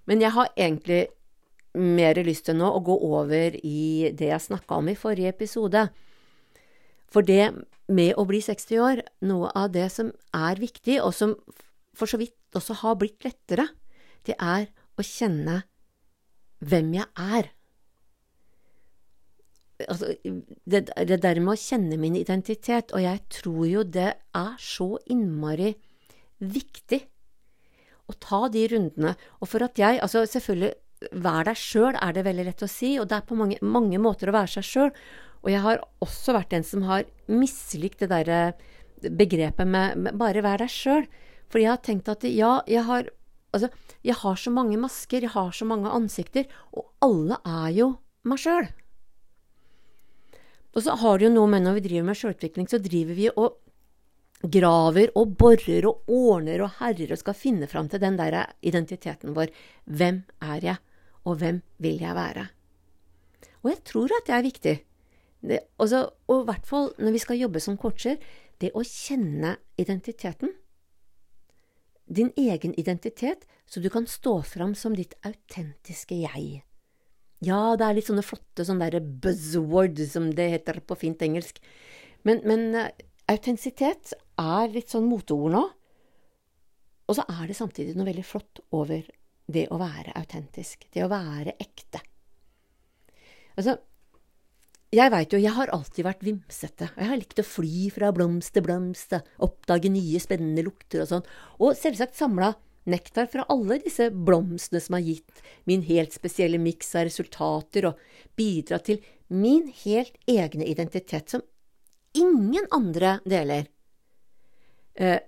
Men 0.07 0.23
jeg 0.23 0.35
har 0.35 0.51
egentlig 0.57 1.07
mer 1.79 2.19
lyst 2.27 2.47
til 2.49 2.59
nå 2.59 2.69
å 2.69 2.83
gå 2.85 2.97
over 3.07 3.57
i 3.65 4.13
det 4.13 4.29
jeg 4.29 4.47
snakka 4.49 4.81
om 4.81 4.91
i 4.93 4.99
forrige 4.99 5.33
episode. 5.33 5.87
For 7.13 7.25
det 7.25 7.53
med 7.93 8.15
å 8.17 8.25
bli 8.29 8.41
60 8.45 8.83
år, 8.83 9.03
noe 9.29 9.51
av 9.57 9.73
det 9.75 9.89
som 9.93 10.13
er 10.37 10.61
viktig, 10.61 10.99
og 11.05 11.15
som 11.17 11.35
for 11.97 12.09
så 12.09 12.21
vidt 12.21 12.57
også 12.57 12.79
har 12.83 12.97
blitt 13.01 13.25
lettere, 13.25 13.69
det 14.27 14.37
er 14.41 14.69
å 14.97 15.05
kjenne 15.05 15.63
hvem 16.63 16.93
jeg 16.97 17.09
er. 17.19 17.51
Altså, 19.83 20.13
det, 20.23 20.85
det 20.95 21.19
der 21.25 21.41
med 21.43 21.57
å 21.57 21.59
kjenne 21.61 21.99
min 22.01 22.17
identitet, 22.17 22.93
og 22.95 23.03
jeg 23.03 23.25
tror 23.33 23.65
jo 23.67 23.83
det 23.83 24.13
er 24.15 24.53
så 24.63 24.95
innmari 25.11 25.73
viktig 26.39 27.01
å 28.13 28.21
ta 28.23 28.47
de 28.53 28.65
rundene. 28.73 29.15
Og 29.41 29.51
for 29.51 29.65
at 29.65 29.81
jeg 29.81 30.01
Altså, 30.03 30.25
selvfølgelig, 30.29 30.73
vær 31.25 31.49
deg 31.49 31.59
sjøl 31.59 31.97
er 31.99 32.15
det 32.15 32.27
veldig 32.29 32.47
lett 32.47 32.63
å 32.63 32.71
si, 32.71 32.95
og 33.01 33.09
det 33.11 33.19
er 33.19 33.27
på 33.27 33.39
mange, 33.39 33.59
mange 33.63 33.99
måter 34.03 34.31
å 34.31 34.37
være 34.37 34.55
seg 34.57 34.69
sjøl. 34.69 34.93
Og 35.43 35.51
jeg 35.51 35.63
har 35.65 35.83
også 36.05 36.37
vært 36.37 36.55
en 36.55 36.67
som 36.67 36.85
har 36.87 37.09
mislikt 37.27 38.05
det 38.05 38.13
derre 38.13 38.43
begrepet 39.03 39.67
med, 39.67 39.99
med 39.99 40.19
bare 40.21 40.45
vær 40.45 40.63
deg 40.63 40.71
sjøl. 40.71 41.09
Fordi 41.51 41.67
jeg 41.67 41.73
har 41.75 41.83
tenkt 41.85 42.13
at 42.13 42.29
ja, 42.31 42.61
jeg 42.71 42.87
har 42.89 43.11
Altså, 43.53 43.69
jeg 44.01 44.17
har 44.17 44.39
så 44.41 44.49
mange 44.49 44.79
masker, 44.81 45.27
jeg 45.27 45.35
har 45.35 45.51
så 45.53 45.67
mange 45.69 45.91
ansikter, 45.93 46.47
og 46.73 46.87
alle 47.05 47.37
er 47.45 47.75
jo 47.77 47.89
meg 48.25 48.41
sjøl. 48.41 48.71
Og 50.73 50.87
så 50.87 50.95
har 50.97 51.21
det 51.21 51.27
jo 51.27 51.35
noe 51.35 51.51
med 51.53 51.67
når 51.67 51.77
vi 51.77 51.83
driver 51.85 52.07
med 52.09 52.17
sjølutvikling, 52.17 52.71
så 52.73 52.81
driver 52.81 53.19
vi 53.19 53.29
og 53.29 53.59
graver 54.43 55.13
og 55.19 55.37
borer 55.39 55.87
og 55.87 56.09
ordner 56.11 56.65
og 56.65 56.79
herrer 56.81 57.15
og 57.15 57.21
skal 57.21 57.39
finne 57.39 57.69
fram 57.71 57.89
til 57.89 58.03
den 58.03 58.17
der 58.19 58.39
identiteten 58.63 59.37
vår. 59.37 59.53
Hvem 59.87 60.23
er 60.43 60.65
jeg, 60.67 60.77
og 61.25 61.39
hvem 61.39 61.61
vil 61.79 62.01
jeg 62.03 62.17
være? 62.17 62.49
Og 63.63 63.71
jeg 63.71 63.85
tror 63.87 64.17
at 64.17 64.27
det 64.27 64.35
er 64.35 64.49
viktig. 64.49 64.77
Det, 65.43 65.59
også, 65.79 66.09
og 66.31 66.43
i 66.43 66.49
hvert 66.51 66.67
fall 66.67 66.91
når 66.99 67.15
vi 67.15 67.23
skal 67.23 67.39
jobbe 67.39 67.63
som 67.63 67.79
coacher, 67.79 68.19
det 68.63 68.75
å 68.79 68.83
kjenne 68.87 69.57
identiteten 69.79 70.53
din 72.13 72.33
egen 72.37 72.75
identitet, 72.79 73.47
så 73.67 73.81
du 73.81 73.89
kan 73.91 74.07
stå 74.07 74.43
fram 74.43 74.75
som 74.77 74.95
ditt 74.97 75.15
autentiske 75.25 76.19
jeg. 76.25 76.63
Ja, 77.43 77.75
det 77.79 77.87
er 77.87 77.97
litt 77.97 78.09
sånne 78.11 78.25
flotte 78.27 78.67
sånne 78.67 78.91
der 78.93 79.07
buzzword, 79.23 79.99
som 80.11 80.31
det 80.37 80.51
heter 80.53 80.83
på 80.85 80.99
fint 80.99 81.23
engelsk. 81.25 81.59
Men, 82.27 82.43
men 82.47 82.69
uh, 82.77 82.91
autentisitet 83.31 84.13
er 84.43 84.75
litt 84.75 84.93
sånn 84.93 85.09
moteord 85.11 85.55
nå. 85.55 85.63
Og 87.11 87.19
så 87.19 87.25
er 87.29 87.49
det 87.51 87.59
samtidig 87.59 87.97
noe 87.97 88.09
veldig 88.09 88.25
flott 88.27 88.63
over 88.75 89.07
det 89.53 89.67
å 89.75 89.79
være 89.81 90.15
autentisk. 90.19 90.87
Det 90.93 91.03
å 91.05 91.11
være 91.13 91.57
ekte. 91.61 92.01
Altså, 93.59 93.77
jeg 94.93 95.13
veit 95.13 95.33
jo, 95.33 95.41
jeg 95.41 95.57
har 95.57 95.73
alltid 95.73 96.05
vært 96.05 96.25
vimsete. 96.27 96.91
Jeg 96.97 97.09
har 97.09 97.19
likt 97.21 97.41
å 97.41 97.47
fly 97.47 97.87
fra 97.95 98.11
blomst 98.13 98.53
til 98.53 98.65
blomst, 98.67 99.15
oppdage 99.41 99.89
nye, 99.93 100.21
spennende 100.21 100.65
lukter 100.67 101.05
og 101.05 101.09
sånn, 101.09 101.25
og 101.65 101.79
selvsagt 101.79 102.19
samla 102.19 102.53
nektar 102.93 103.29
fra 103.31 103.47
alle 103.53 103.79
disse 103.81 104.09
blomstene 104.13 104.83
som 104.83 104.99
har 104.99 105.05
gitt 105.07 105.43
min 105.71 105.85
helt 105.87 106.13
spesielle 106.13 106.61
miks 106.61 106.93
av 106.99 107.07
resultater, 107.09 107.89
og 107.89 108.37
bidratt 108.37 108.89
til 108.91 109.01
min 109.33 109.71
helt 109.85 110.19
egne 110.29 110.67
identitet 110.69 111.33
som 111.33 111.45
ingen 112.13 112.69
andre 112.75 113.19
deler. 113.25 113.71
Eh, 114.99 115.19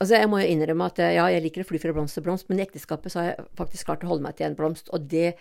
altså, 0.00 0.18
jeg 0.18 0.30
må 0.30 0.42
jo 0.42 0.50
innrømme 0.52 0.90
at 0.90 1.00
ja, 1.04 1.24
jeg 1.32 1.44
liker 1.46 1.64
å 1.64 1.68
fly 1.68 1.80
fra 1.82 1.94
blomst 1.96 2.18
til 2.18 2.26
blomst, 2.26 2.48
men 2.50 2.60
i 2.60 2.66
ekteskapet 2.66 3.14
så 3.14 3.22
har 3.22 3.30
jeg 3.32 3.48
faktisk 3.58 3.88
klart 3.88 4.04
å 4.06 4.12
holde 4.12 4.26
meg 4.26 4.38
til 4.38 4.50
en 4.50 4.58
blomst, 4.58 4.92
og 4.92 5.08
det 5.10 5.32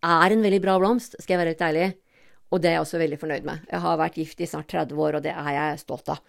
er 0.00 0.34
en 0.34 0.44
veldig 0.44 0.60
bra 0.64 0.76
blomst, 0.80 1.18
skal 1.20 1.36
jeg 1.36 1.42
være 1.42 1.54
litt 1.54 1.64
ærlig. 1.64 1.88
Og 2.50 2.58
det 2.58 2.70
er 2.70 2.78
jeg 2.78 2.82
også 2.82 2.98
veldig 2.98 3.18
fornøyd 3.20 3.44
med. 3.46 3.66
Jeg 3.70 3.82
har 3.84 3.98
vært 4.00 4.16
gift 4.18 4.40
i 4.42 4.48
snart 4.50 4.72
30 4.72 4.98
år, 4.98 5.18
og 5.18 5.22
det 5.22 5.34
er 5.36 5.50
jeg 5.54 5.82
stolt 5.84 6.08
av. 6.10 6.22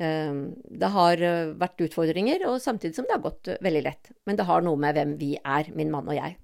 Ehm, 0.00 0.40
det 0.64 0.90
har 0.94 1.22
eh, 1.22 1.52
vært 1.60 1.84
utfordringer, 1.84 2.46
og 2.48 2.60
samtidig 2.62 2.96
som 2.96 3.06
det 3.06 3.14
har 3.14 3.24
gått 3.24 3.50
eh, 3.52 3.60
veldig 3.62 3.82
lett. 3.84 4.10
Men 4.26 4.38
det 4.38 4.48
har 4.48 4.64
noe 4.64 4.80
med 4.80 4.96
hvem 4.96 5.14
vi 5.20 5.34
er, 5.38 5.70
min 5.76 5.92
mann 5.92 6.08
og 6.08 6.16
jeg. 6.16 6.38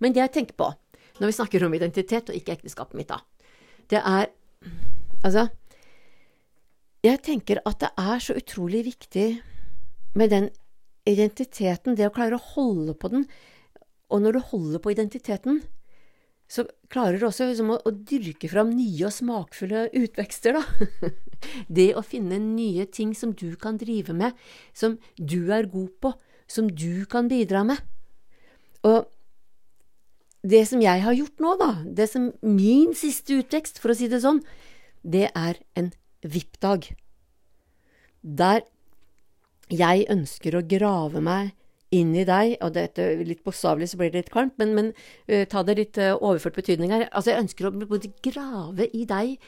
Men 0.00 0.16
det 0.16 0.24
jeg 0.24 0.34
tenker 0.38 0.58
på 0.58 0.72
når 1.20 1.28
vi 1.28 1.36
snakker 1.36 1.66
om 1.66 1.74
identitet, 1.76 2.32
og 2.32 2.36
ikke 2.36 2.56
ekteskapet 2.56 2.96
mitt, 2.96 3.12
da, 3.12 3.20
det 3.92 4.00
er 4.00 4.30
Altså, 5.20 5.50
jeg 7.04 7.22
tenker 7.24 7.62
at 7.64 7.80
det 7.80 7.90
er 7.98 8.20
så 8.22 8.36
utrolig 8.36 8.84
viktig 8.90 9.28
med 10.18 10.32
den 10.32 10.48
identiteten, 11.08 11.96
det 11.96 12.08
å 12.08 12.14
klare 12.14 12.36
å 12.36 12.48
holde 12.54 12.94
på 12.98 13.10
den. 13.12 13.26
Og 14.10 14.22
når 14.22 14.36
du 14.36 14.40
holder 14.50 14.82
på 14.82 14.92
identiteten, 14.92 15.62
så 16.50 16.64
klarer 16.90 17.20
du 17.20 17.28
også 17.28 17.46
liksom, 17.46 17.70
å, 17.76 17.92
dyrke 17.94 18.50
fram 18.50 18.72
nye 18.74 19.06
og 19.06 19.14
smakfulle 19.14 19.86
utvekster, 19.96 20.58
da. 20.58 21.10
det 21.78 21.92
å 21.96 22.02
finne 22.04 22.40
nye 22.42 22.88
ting 22.90 23.14
som 23.16 23.32
du 23.38 23.54
kan 23.60 23.78
drive 23.80 24.16
med, 24.16 24.34
som 24.74 24.98
du 25.16 25.52
er 25.54 25.70
god 25.70 25.94
på, 26.02 26.12
som 26.50 26.68
du 26.68 27.06
kan 27.10 27.30
bidra 27.30 27.62
med. 27.68 27.78
Og 28.82 29.06
det 30.42 30.64
som 30.66 30.82
jeg 30.82 31.04
har 31.04 31.14
gjort 31.14 31.40
nå, 31.44 31.54
da, 31.60 31.70
det 31.86 32.08
som 32.10 32.30
min 32.42 32.96
siste 32.98 33.38
utvekst, 33.38 33.78
for 33.78 33.94
å 33.94 33.96
si 33.96 34.10
det 34.10 34.22
sånn, 34.24 34.42
det 35.06 35.28
er 35.30 35.60
en 35.78 35.92
VIP-dag. 36.22 36.90
Der 38.20 38.66
jeg 39.70 40.06
ønsker 40.10 40.56
å 40.58 40.66
grave 40.66 41.22
meg 41.22 41.54
inn 41.94 42.12
i 42.14 42.26
deg, 42.26 42.56
og 42.62 42.74
dette 42.76 43.06
litt 43.26 43.42
bokstavelig 43.46 43.90
så 43.90 43.98
blir 43.98 44.12
det 44.12 44.24
litt 44.24 44.32
kvalmt, 44.34 44.56
men, 44.60 44.74
men 44.76 44.92
uh, 44.92 45.44
ta 45.50 45.64
det 45.66 45.76
litt 45.78 45.98
uh, 45.98 46.14
overført 46.18 46.58
betydning 46.58 46.92
her. 46.94 47.08
Altså, 47.10 47.32
jeg 47.32 47.46
ønsker 47.46 47.66
å 47.66 47.74
både 47.74 48.12
grave 48.22 48.86
i 48.94 49.06
deg 49.08 49.40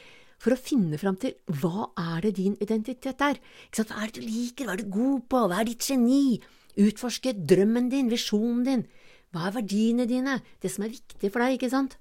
for 0.43 0.55
å 0.55 0.59
finne 0.59 0.99
fram 0.99 1.15
til 1.19 1.37
hva 1.61 1.87
er 1.99 2.25
det 2.25 2.33
din 2.41 2.57
identitet 2.63 3.21
er. 3.23 3.39
Hva 3.71 3.85
er 4.01 4.11
det 4.11 4.19
du 4.19 4.27
liker, 4.27 4.67
hva 4.67 4.75
er 4.75 4.83
du 4.83 4.91
god 4.91 5.23
på, 5.31 5.45
hva 5.47 5.61
er 5.61 5.69
ditt 5.71 5.87
geni? 5.87 6.41
Utforske 6.83 7.35
drømmen 7.37 7.87
din, 7.93 8.11
visjonen 8.11 8.63
din. 8.67 8.85
Hva 9.33 9.47
er 9.47 9.57
verdiene 9.61 10.07
dine, 10.09 10.39
det 10.61 10.71
som 10.73 10.83
er 10.85 10.93
viktig 10.93 11.31
for 11.31 11.43
deg, 11.43 11.55
ikke 11.55 11.71
sant? 11.71 11.95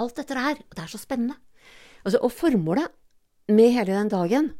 Alt 0.00 0.16
dette 0.16 0.38
her, 0.38 0.56
og 0.56 0.76
det 0.78 0.86
er 0.86 0.92
så 0.92 1.00
spennende. 1.00 1.36
Altså, 2.02 2.22
og 2.24 2.32
formålet 2.32 2.88
med 3.48 3.74
hele 3.74 3.92
den 3.94 4.10
dagen 4.12 4.52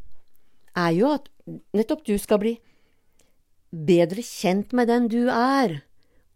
er 0.78 0.92
jo 0.96 1.12
at 1.12 1.28
nettopp 1.76 2.04
du 2.06 2.14
skal 2.20 2.40
bli 2.42 2.56
bedre 3.72 4.24
kjent 4.24 4.74
med 4.76 4.90
den 4.90 5.08
du 5.12 5.26
er, 5.32 5.80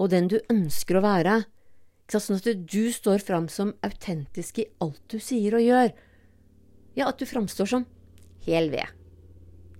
og 0.01 0.11
den 0.13 0.29
du 0.33 0.39
ønsker 0.53 0.99
å 0.99 1.05
være, 1.05 1.43
sånn 2.11 2.39
at 2.39 2.49
du 2.71 2.85
står 2.95 3.25
fram 3.25 3.49
som 3.53 3.75
autentisk 3.85 4.63
i 4.63 4.69
alt 4.85 5.03
du 5.13 5.19
sier 5.21 5.57
og 5.59 5.65
gjør. 5.65 5.93
Ja, 6.97 7.11
at 7.11 7.21
du 7.21 7.27
framstår 7.29 7.69
som 7.69 7.85
hel 8.47 8.71
ved. 8.73 8.89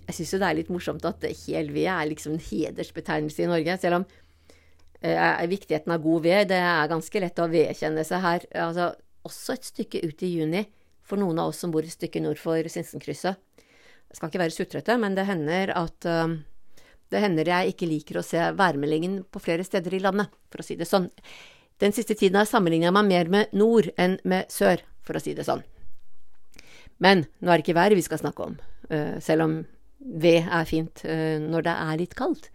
Jeg 0.07 0.19
syns 0.19 0.35
jo 0.35 0.41
det 0.43 0.49
er 0.51 0.59
litt 0.59 0.71
morsomt 0.73 1.07
at 1.09 1.25
hel 1.47 1.73
ved 1.75 1.89
er 1.91 2.09
liksom 2.11 2.37
en 2.37 2.45
hedersbetegnelse 2.45 3.43
i 3.43 3.51
Norge, 3.51 3.79
selv 3.81 4.01
om 4.01 4.07
eh, 5.01 5.47
viktigheten 5.51 5.95
av 5.95 6.05
god 6.05 6.27
ved, 6.27 6.49
det 6.53 6.61
er 6.61 6.93
ganske 6.93 7.23
lett 7.23 7.43
å 7.43 7.49
vedkjenne 7.51 8.05
seg 8.07 8.23
her. 8.25 8.47
Altså, 8.67 8.93
også 9.27 9.57
et 9.57 9.71
stykke 9.73 10.05
ut 10.05 10.23
i 10.23 10.35
juni 10.37 10.67
for 11.07 11.21
noen 11.21 11.39
av 11.39 11.53
oss 11.53 11.63
som 11.63 11.73
bor 11.75 11.87
et 11.87 11.95
stykke 11.95 12.23
nord 12.25 12.41
for 12.43 12.67
Sinsenkrysset. 12.71 13.39
Jeg 14.07 14.19
skal 14.19 14.31
ikke 14.31 14.43
være 14.43 14.55
sutrete, 14.55 14.97
men 15.03 15.17
det 15.17 15.27
hender 15.29 15.73
at 15.77 16.07
uh, 16.09 16.35
det 17.13 17.23
hender 17.23 17.51
jeg 17.51 17.75
ikke 17.75 17.89
liker 17.91 18.21
å 18.21 18.27
se 18.27 18.43
værmeldingen 18.59 19.21
på 19.31 19.43
flere 19.43 19.67
steder 19.67 19.95
i 19.95 20.03
landet, 20.03 20.33
for 20.51 20.63
å 20.63 20.67
si 20.67 20.79
det 20.79 20.89
sånn. 20.89 21.09
Den 21.83 21.95
siste 21.95 22.17
tiden 22.17 22.39
har 22.39 22.47
jeg 22.47 22.55
sammenligna 22.55 22.93
meg 22.95 23.11
mer 23.11 23.31
med 23.33 23.57
nord 23.57 23.91
enn 24.01 24.19
med 24.25 24.51
sør, 24.53 24.83
for 25.07 25.19
å 25.19 25.23
si 25.23 25.35
det 25.37 25.47
sånn. 25.47 25.63
Men 27.03 27.27
nå 27.39 27.51
er 27.51 27.59
det 27.59 27.67
ikke 27.67 27.77
været 27.77 27.99
vi 27.99 28.07
skal 28.07 28.23
snakke 28.23 28.51
om, 28.51 28.61
uh, 28.91 29.17
selv 29.23 29.47
om 29.47 29.59
ved 30.01 30.47
er 30.47 30.69
fint 30.69 31.03
uh, 31.07 31.37
når 31.43 31.67
det 31.67 31.77
er 31.87 32.01
litt 32.01 32.17
kaldt. 32.19 32.51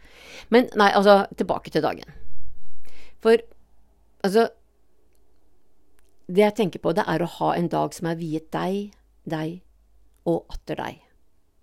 Men 0.49 0.71
nei, 0.79 0.89
altså, 0.97 1.23
tilbake 1.37 1.73
til 1.73 1.83
dagen. 1.85 2.17
For 3.21 3.37
altså 4.25 4.49
Det 6.31 6.43
jeg 6.45 6.55
tenker 6.55 6.79
på, 6.83 6.93
det 6.95 7.03
er 7.09 7.23
å 7.23 7.29
ha 7.39 7.53
en 7.57 7.67
dag 7.71 7.95
som 7.95 8.07
er 8.07 8.19
viet 8.19 8.47
deg, 8.53 8.93
deg 9.27 9.59
og 10.29 10.51
atter 10.53 10.79
deg. 10.79 11.01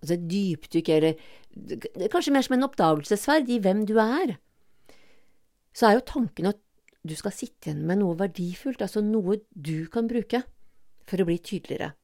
Altså 0.03 0.15
et 0.15 0.27
dypdykk, 0.31 0.91
eller 0.95 2.11
kanskje 2.13 2.35
mer 2.35 2.45
som 2.47 2.57
en 2.59 2.67
oppdagelsesferd 2.69 3.49
i 3.51 3.61
hvem 3.65 3.85
du 3.89 3.97
er. 4.03 4.37
Så 5.75 5.89
er 5.89 5.97
jo 5.97 6.09
tanken 6.11 6.51
at 6.51 6.61
du 7.07 7.15
skal 7.17 7.33
sitte 7.35 7.71
igjen 7.71 7.87
med 7.89 8.03
noe 8.03 8.19
verdifullt, 8.19 8.83
altså 8.85 9.03
noe 9.05 9.41
du 9.55 9.89
kan 9.93 10.11
bruke 10.11 10.43
for 11.09 11.23
å 11.23 11.27
bli 11.29 11.39
tydeligere. 11.41 11.95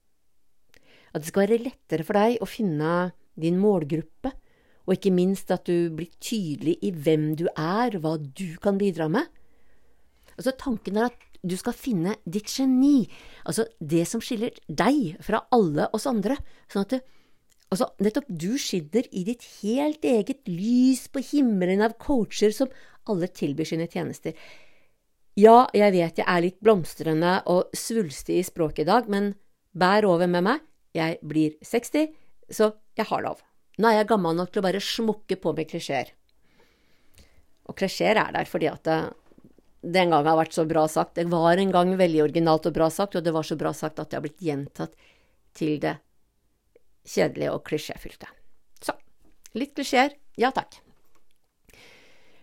At 1.14 1.22
det 1.22 1.30
skal 1.30 1.44
være 1.44 1.62
lettere 1.62 2.06
for 2.06 2.18
deg 2.18 2.40
å 2.42 2.48
finne 2.48 3.12
din 3.38 3.60
målgruppe, 3.60 4.32
og 4.84 4.96
ikke 4.96 5.14
minst 5.14 5.52
at 5.54 5.66
du 5.68 5.90
blir 5.96 6.10
tydelig 6.22 6.76
i 6.84 6.90
hvem 6.92 7.32
du 7.38 7.46
er, 7.50 7.96
hva 8.00 8.16
du 8.20 8.56
kan 8.62 8.78
bidra 8.80 9.08
med. 9.12 9.28
Altså 10.34 10.52
Tanken 10.60 10.98
er 10.98 11.12
at 11.12 11.33
du 11.44 11.56
skal 11.60 11.76
finne 11.76 12.16
ditt 12.24 12.48
geni, 12.48 13.04
altså 13.44 13.66
det 13.80 14.06
som 14.08 14.22
skiller 14.24 14.54
deg 14.66 15.18
fra 15.24 15.44
alle 15.54 15.90
oss 15.96 16.08
andre, 16.10 16.38
sånn 16.72 16.86
at 16.86 16.96
det, 16.96 17.00
altså 17.68 17.90
nettopp 18.04 18.28
du 18.28 18.54
skinner 18.60 19.08
i 19.12 19.24
ditt 19.28 19.44
helt 19.60 20.04
eget 20.08 20.48
lys 20.48 21.06
på 21.12 21.22
himmelen 21.32 21.84
av 21.84 21.96
coacher 22.00 22.54
som 22.54 22.72
alle 23.10 23.28
tilbyr 23.28 23.68
sine 23.68 23.88
tjenester. 23.90 24.36
Ja, 25.36 25.66
jeg 25.74 25.92
vet 25.96 26.20
jeg 26.20 26.28
er 26.30 26.44
litt 26.44 26.60
blomstrende 26.62 27.40
og 27.50 27.74
svulstig 27.76 28.38
i 28.38 28.46
språket 28.46 28.84
i 28.84 28.90
dag, 28.92 29.08
men 29.10 29.32
bær 29.74 30.06
over 30.06 30.30
med 30.30 30.46
meg, 30.46 30.62
jeg 30.94 31.18
blir 31.26 31.56
60, 31.66 32.12
så 32.54 32.70
jeg 32.94 33.08
har 33.10 33.24
lov. 33.24 33.42
Nå 33.82 33.90
er 33.90 33.98
jeg 33.98 34.10
gammel 34.12 34.36
nok 34.38 34.52
til 34.54 34.62
å 34.62 34.66
bare 34.68 34.82
smukke 34.82 35.38
på 35.42 35.52
med 35.56 35.66
klisjeer. 35.66 36.12
Og 37.66 37.74
klisjeer 37.78 38.20
er 38.20 38.30
der 38.36 38.46
fordi 38.46 38.68
at 38.70 38.84
det, 38.86 38.98
den 39.84 40.14
gang 40.14 40.26
har 40.26 40.38
vært 40.38 40.56
så 40.56 40.64
bra 40.68 40.86
sagt. 40.88 41.16
Det 41.18 41.26
var 41.30 41.60
en 41.60 41.72
gang 41.74 41.92
veldig 41.98 42.22
originalt 42.24 42.68
og 42.70 42.76
bra 42.76 42.88
sagt, 42.92 43.16
og 43.18 43.24
det 43.24 43.34
var 43.34 43.46
så 43.46 43.56
bra 43.60 43.72
sagt 43.76 44.00
at 44.00 44.10
det 44.10 44.18
har 44.18 44.24
blitt 44.24 44.42
gjentatt 44.44 44.94
til 45.56 45.76
det 45.82 45.98
kjedelige 47.04 47.52
og 47.52 47.62
klisjéfylte. 47.68 48.28
Så 48.82 48.96
litt 49.58 49.74
klisjeer, 49.76 50.16
ja 50.40 50.50
takk. 50.54 50.80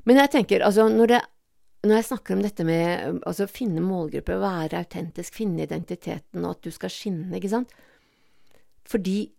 Men 0.08 0.22
jeg 0.22 0.34
tenker, 0.34 0.66
altså, 0.66 0.88
når, 0.90 1.14
det, 1.14 1.22
når 1.86 2.00
jeg 2.00 2.10
snakker 2.10 2.36
om 2.36 2.44
dette 2.46 2.66
med 2.66 3.22
altså, 3.28 3.50
finne 3.50 3.84
målgrupper, 3.86 4.42
være 4.42 4.82
autentisk, 4.82 5.38
finne 5.38 5.66
identiteten, 5.66 6.46
og 6.46 6.58
at 6.58 6.66
du 6.66 6.74
skal 6.74 6.94
skinne, 6.94 7.34
ikke 7.38 7.54
sant 7.54 7.74
Fordi 8.90 9.32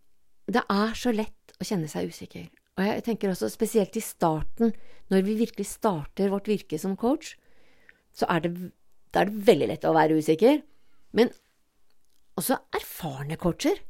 det 0.53 0.63
er 0.71 0.95
så 0.99 1.13
lett 1.15 1.55
å 1.59 1.67
kjenne 1.67 1.91
seg 1.91 2.11
usikker. 2.11 2.49
Og 2.79 2.87
jeg 2.87 3.05
tenker 3.07 3.31
også 3.31 3.51
spesielt 3.53 3.97
i 3.99 4.03
starten, 4.05 4.73
når 5.13 5.27
vi 5.27 5.39
virkelig 5.43 5.69
starter 5.69 6.31
vårt 6.33 6.49
virke 6.49 6.79
som 6.81 6.97
coach, 6.99 7.35
så 8.16 8.28
er 8.33 8.45
det, 8.45 8.52
er 9.16 9.31
det 9.31 9.47
veldig 9.49 9.71
lett 9.73 9.88
å 9.88 9.95
være 9.97 10.19
usikker. 10.21 10.61
Men 11.16 11.33
også 12.38 12.59
erfarne 12.76 13.38
coacher 13.40 13.81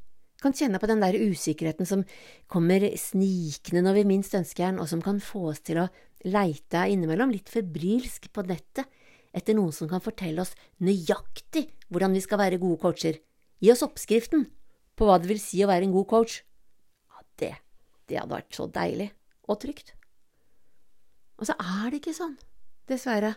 kan 0.42 0.54
kjenne 0.56 0.80
på 0.82 0.88
den 0.90 1.02
der 1.02 1.14
usikkerheten 1.14 1.86
som 1.86 2.02
kommer 2.50 2.82
snikende 2.98 3.84
når 3.84 4.00
vi 4.00 4.08
minst 4.10 4.34
ønsker 4.34 4.66
den, 4.66 4.80
og 4.82 4.88
som 4.90 5.02
kan 5.04 5.20
få 5.22 5.52
oss 5.52 5.62
til 5.62 5.84
å 5.84 5.90
leite 6.26 6.82
innimellom 6.90 7.30
litt 7.34 7.50
febrilsk 7.50 8.28
på 8.34 8.44
nettet 8.48 8.90
etter 9.32 9.56
noen 9.56 9.74
som 9.74 9.88
kan 9.90 10.02
fortelle 10.02 10.42
oss 10.42 10.54
nøyaktig 10.82 11.68
hvordan 11.88 12.14
vi 12.16 12.22
skal 12.24 12.42
være 12.42 12.60
gode 12.62 12.80
coacher. 12.82 13.18
Gi 13.62 13.70
oss 13.72 13.84
oppskriften 13.86 14.48
på 14.98 15.08
hva 15.08 15.18
det 15.22 15.30
vil 15.30 15.40
si 15.42 15.62
å 15.62 15.70
være 15.70 15.86
en 15.86 15.94
god 15.94 16.08
coach. 16.10 16.40
Ja, 17.08 17.22
det, 17.40 17.52
det 18.10 18.18
hadde 18.20 18.34
vært 18.34 18.58
så 18.58 18.66
deilig 18.70 19.08
og 19.48 19.60
trygt. 19.62 19.94
Og 21.38 21.48
så 21.48 21.56
er 21.58 21.90
det 21.90 22.02
ikke 22.02 22.16
sånn, 22.16 22.36
dessverre. 22.90 23.34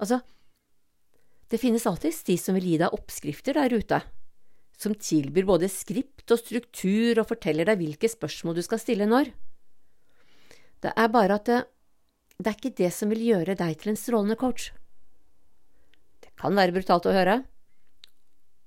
Altså, 0.00 0.20
det 1.50 1.60
finnes 1.60 1.84
alltids 1.86 2.22
de 2.26 2.36
som 2.40 2.56
vil 2.56 2.70
gi 2.72 2.78
deg 2.80 2.94
oppskrifter 2.96 3.58
der 3.58 3.74
ute, 3.74 4.00
som 4.80 4.94
tilbyr 4.96 5.48
både 5.48 5.68
skript 5.68 6.30
og 6.32 6.40
struktur 6.40 7.20
og 7.20 7.28
forteller 7.28 7.68
deg 7.68 7.80
hvilke 7.82 8.08
spørsmål 8.08 8.56
du 8.56 8.62
skal 8.64 8.80
stille 8.80 9.08
når. 9.10 9.32
Det 10.80 10.92
er 10.96 11.12
bare 11.12 11.36
at 11.36 11.48
det, 11.50 11.60
det 12.40 12.48
er 12.48 12.56
ikke 12.56 12.76
det 12.78 12.92
som 12.96 13.10
vil 13.12 13.26
gjøre 13.26 13.58
deg 13.58 13.76
til 13.80 13.92
en 13.92 14.00
strålende 14.00 14.38
coach. 14.40 14.70
Det 16.24 16.32
kan 16.40 16.56
være 16.56 16.72
brutalt 16.72 17.10
å 17.10 17.16
høre, 17.16 17.42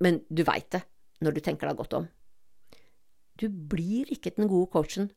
men 0.04 0.22
du 0.30 0.44
veit 0.46 0.70
det 0.75 0.84
når 1.24 1.38
du 1.38 1.42
tenker 1.42 1.72
deg 1.72 1.80
godt 1.80 1.98
om. 1.98 2.06
Du 3.40 3.48
blir 3.50 4.12
ikke 4.13 4.36
den 4.36 4.52
gode 4.52 4.70
coachen 4.75 5.10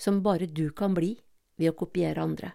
som 0.00 0.22
bare 0.24 0.48
du 0.48 0.70
kan 0.72 0.94
bli 0.96 1.18
ved 1.60 1.74
å 1.74 1.76
kopiere 1.76 2.24
andre. 2.24 2.54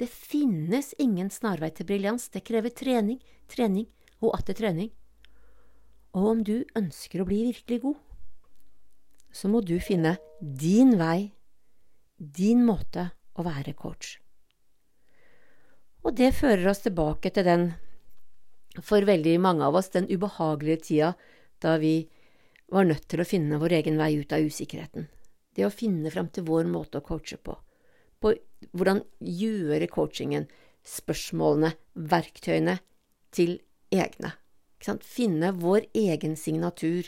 Det 0.00 0.08
finnes 0.08 0.94
ingen 0.96 1.28
snarvei 1.28 1.68
til 1.76 1.84
briljans, 1.84 2.30
det 2.32 2.40
krever 2.48 2.72
trening, 2.72 3.18
trening 3.52 3.84
og 4.24 4.32
atter 4.38 4.56
trening. 4.56 4.88
Og 6.16 6.28
om 6.30 6.40
du 6.40 6.62
ønsker 6.78 7.20
å 7.20 7.26
bli 7.28 7.42
virkelig 7.50 7.82
god, 7.82 7.98
så 9.28 9.52
må 9.52 9.60
du 9.60 9.76
finne 9.84 10.16
din 10.40 10.96
vei, 10.96 11.34
din 12.16 12.64
måte 12.64 13.10
å 13.36 13.44
være 13.44 13.76
coach. 13.76 14.16
Og 16.00 16.16
det 16.16 16.32
fører 16.32 16.72
oss 16.72 16.80
tilbake 16.88 17.28
til 17.36 17.44
den, 17.44 17.70
for 18.80 19.04
veldig 19.04 19.36
mange 19.44 19.68
av 19.68 19.76
oss, 19.76 19.92
den 19.92 20.08
ubehagelige 20.08 20.84
tida 20.88 21.14
da 21.60 21.76
vi 21.76 22.06
var 22.72 22.88
nødt 22.88 23.04
til 23.04 23.20
å 23.20 23.28
finne 23.28 23.60
vår 23.60 23.82
egen 23.82 24.00
vei 24.00 24.14
ut 24.16 24.32
av 24.32 24.48
usikkerheten. 24.48 25.10
Det 25.52 25.68
å 25.68 25.74
finne 25.74 26.08
fram 26.14 26.32
til 26.32 26.48
vår 26.48 26.70
måte 26.72 27.02
å 27.02 27.04
coache 27.04 27.36
på 27.36 27.60
på 28.20 28.34
hvordan 28.76 29.02
gjøre 29.24 29.88
coachingen, 29.90 30.46
spørsmålene, 30.86 31.72
verktøyene, 31.94 32.78
til 33.30 33.58
egne. 33.94 34.34
Finne 35.06 35.52
vår 35.60 35.86
egen 35.96 36.36
signatur. 36.38 37.06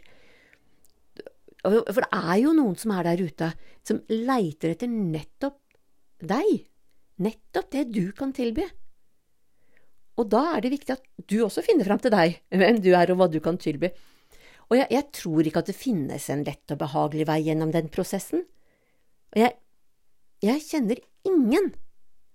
For 1.62 2.02
det 2.04 2.10
er 2.10 2.36
jo 2.42 2.52
noen 2.56 2.76
som 2.78 2.92
er 2.94 3.08
der 3.08 3.22
ute, 3.22 3.48
som 3.86 4.02
leiter 4.10 4.74
etter 4.74 4.90
nettopp 4.90 5.58
deg. 6.22 6.68
Nettopp 7.22 7.70
det 7.74 7.88
du 7.94 8.12
kan 8.16 8.34
tilby. 8.34 8.66
Og 10.20 10.28
da 10.30 10.42
er 10.56 10.64
det 10.64 10.72
viktig 10.74 10.94
at 10.94 11.04
du 11.30 11.38
også 11.44 11.64
finner 11.64 11.88
fram 11.88 12.00
til 12.02 12.12
deg, 12.12 12.36
hvem 12.52 12.80
du 12.84 12.92
er 12.94 13.12
og 13.12 13.20
hva 13.20 13.28
du 13.32 13.38
kan 13.42 13.58
tilby. 13.60 13.88
Og 14.70 14.78
jeg, 14.78 14.88
jeg 14.92 15.08
tror 15.16 15.48
ikke 15.48 15.62
at 15.62 15.70
det 15.70 15.76
finnes 15.76 16.28
en 16.32 16.44
lett 16.46 16.74
og 16.74 16.80
behagelig 16.80 17.26
vei 17.28 17.40
gjennom 17.46 17.72
den 17.74 17.90
prosessen. 17.92 18.44
Og 19.32 19.40
jeg 19.40 19.56
jeg 20.42 20.64
kjenner 20.66 21.00
ingen 21.28 21.70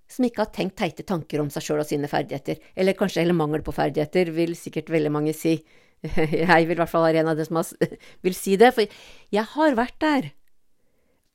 som 0.07 0.23
ikke 0.23 0.45
har 0.45 0.53
tenkt 0.55 0.77
teite 0.79 1.03
tanker 1.07 1.41
om 1.43 1.49
seg 1.51 1.65
sjøl 1.65 1.81
og 1.83 1.89
sine 1.89 2.07
ferdigheter, 2.07 2.61
eller 2.79 2.95
kanskje 2.95 3.23
heller 3.23 3.35
mangel 3.35 3.63
på 3.65 3.75
ferdigheter, 3.75 4.31
vil 4.35 4.55
sikkert 4.55 4.91
veldig 4.93 5.11
mange 5.11 5.35
si. 5.35 5.57
Jeg 6.05 6.67
vil 6.69 6.77
i 6.77 6.79
hvert 6.79 6.91
fall 6.91 7.07
være 7.07 7.23
en 7.23 7.31
av 7.33 7.39
dem 7.39 7.47
som 7.47 7.59
vil 8.25 8.35
si 8.37 8.55
det, 8.59 8.69
for 8.75 8.99
jeg 9.33 9.43
har 9.55 9.75
vært 9.75 9.95
der. 10.03 10.27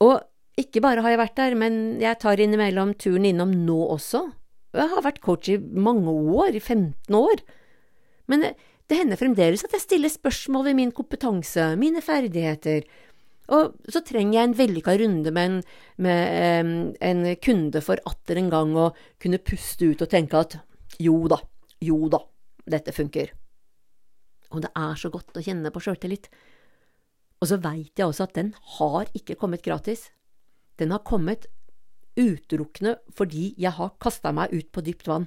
Og 0.03 0.21
ikke 0.59 0.83
bare 0.85 1.03
har 1.03 1.15
jeg 1.15 1.21
vært 1.21 1.39
der, 1.41 1.57
men 1.59 1.75
jeg 2.01 2.19
tar 2.23 2.41
innimellom 2.41 2.93
turen 3.01 3.27
innom 3.27 3.53
nå 3.67 3.79
også. 3.95 4.23
Jeg 4.77 4.93
har 4.93 5.05
vært 5.05 5.23
coach 5.25 5.51
i 5.53 5.59
mange 5.59 6.13
år, 6.13 6.55
i 6.57 6.61
15 6.63 7.17
år. 7.17 7.43
Men 8.31 8.45
det, 8.47 8.53
hender 8.93 9.19
fremdeles 9.21 9.65
at 9.65 9.75
jeg 9.77 9.85
stiller 9.85 10.13
spørsmål 10.13 10.69
ved 10.69 10.79
min 10.79 10.93
kompetanse, 10.95 11.73
mine 11.81 12.03
ferdigheter, 12.05 12.85
og 13.51 13.75
så 13.91 14.03
trenger 14.07 14.39
jeg 14.39 14.49
en 14.49 14.57
vellykka 14.59 14.95
runde 15.01 15.33
med, 15.35 15.51
en, 15.51 15.57
med 16.05 16.67
um, 16.67 16.75
en, 17.03 17.25
kunde 17.43 17.83
for 17.85 18.01
atter 18.07 18.39
en 18.39 18.51
gang 18.53 18.75
å 18.79 18.93
kunne 19.23 19.43
puste 19.43 19.89
ut 19.91 20.05
og 20.05 20.11
tenke 20.13 20.39
at 20.39 20.59
jo 21.03 21.17
da, 21.31 21.41
jo 21.83 22.07
da, 22.13 22.23
dette 22.71 22.95
funker. 22.95 23.33
Og 24.53 24.63
det 24.63 24.71
er 24.79 24.95
så 25.01 25.11
godt 25.11 25.37
å 25.37 25.43
kjenne 25.43 25.73
på 25.75 25.83
sjøltillit. 25.83 26.29
Og 27.43 27.51
så 27.51 27.59
veit 27.59 27.99
jeg 27.99 28.07
også 28.07 28.29
at 28.29 28.37
den 28.39 28.53
har 28.79 29.11
ikke 29.17 29.37
kommet 29.41 29.65
gratis. 29.65 30.11
Den 30.79 30.95
har 30.95 31.03
kommet 31.05 31.49
utelukkende 32.15 32.99
fordi 33.17 33.53
jeg 33.61 33.75
har 33.79 33.95
kasta 34.03 34.31
meg 34.37 34.53
ut 34.55 34.69
på 34.71 34.85
dypt 34.85 35.09
vann. 35.11 35.27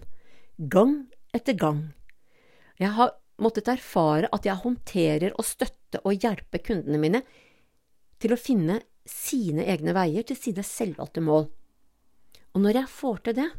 Gang 0.56 1.10
etter 1.36 1.58
gang. 1.60 1.90
Jeg 2.80 2.96
har 2.96 3.18
måttet 3.42 3.68
erfare 3.74 4.30
at 4.32 4.46
jeg 4.48 4.62
håndterer 4.64 5.36
og 5.36 5.48
støtter 5.48 6.04
og 6.06 6.16
hjelper 6.24 6.64
kundene 6.64 7.02
mine 7.02 7.22
til 8.26 8.34
å 8.34 8.42
finne 8.42 8.82
sine 9.06 9.68
egne 9.70 9.94
veier 9.94 10.26
til 10.26 10.38
sine 10.40 10.66
selvvalgte 10.66 11.22
mål. 11.22 11.48
Og 12.56 12.64
når 12.64 12.82
jeg 12.82 12.94
får 12.98 13.22
til 13.26 13.38
det, 13.38 13.50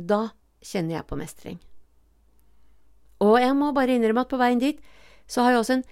da 0.00 0.20
kjenner 0.64 0.96
jeg 0.96 1.08
på 1.08 1.18
mestring. 1.20 1.58
Og 3.20 3.36
jeg 3.42 3.56
må 3.56 3.72
bare 3.76 3.96
innrømme 3.96 4.24
at 4.24 4.30
på 4.32 4.40
veien 4.40 4.62
dit 4.62 4.80
så 5.30 5.44
har 5.44 5.54
jeg 5.54 5.62
også 5.62 5.76
en 5.76 5.88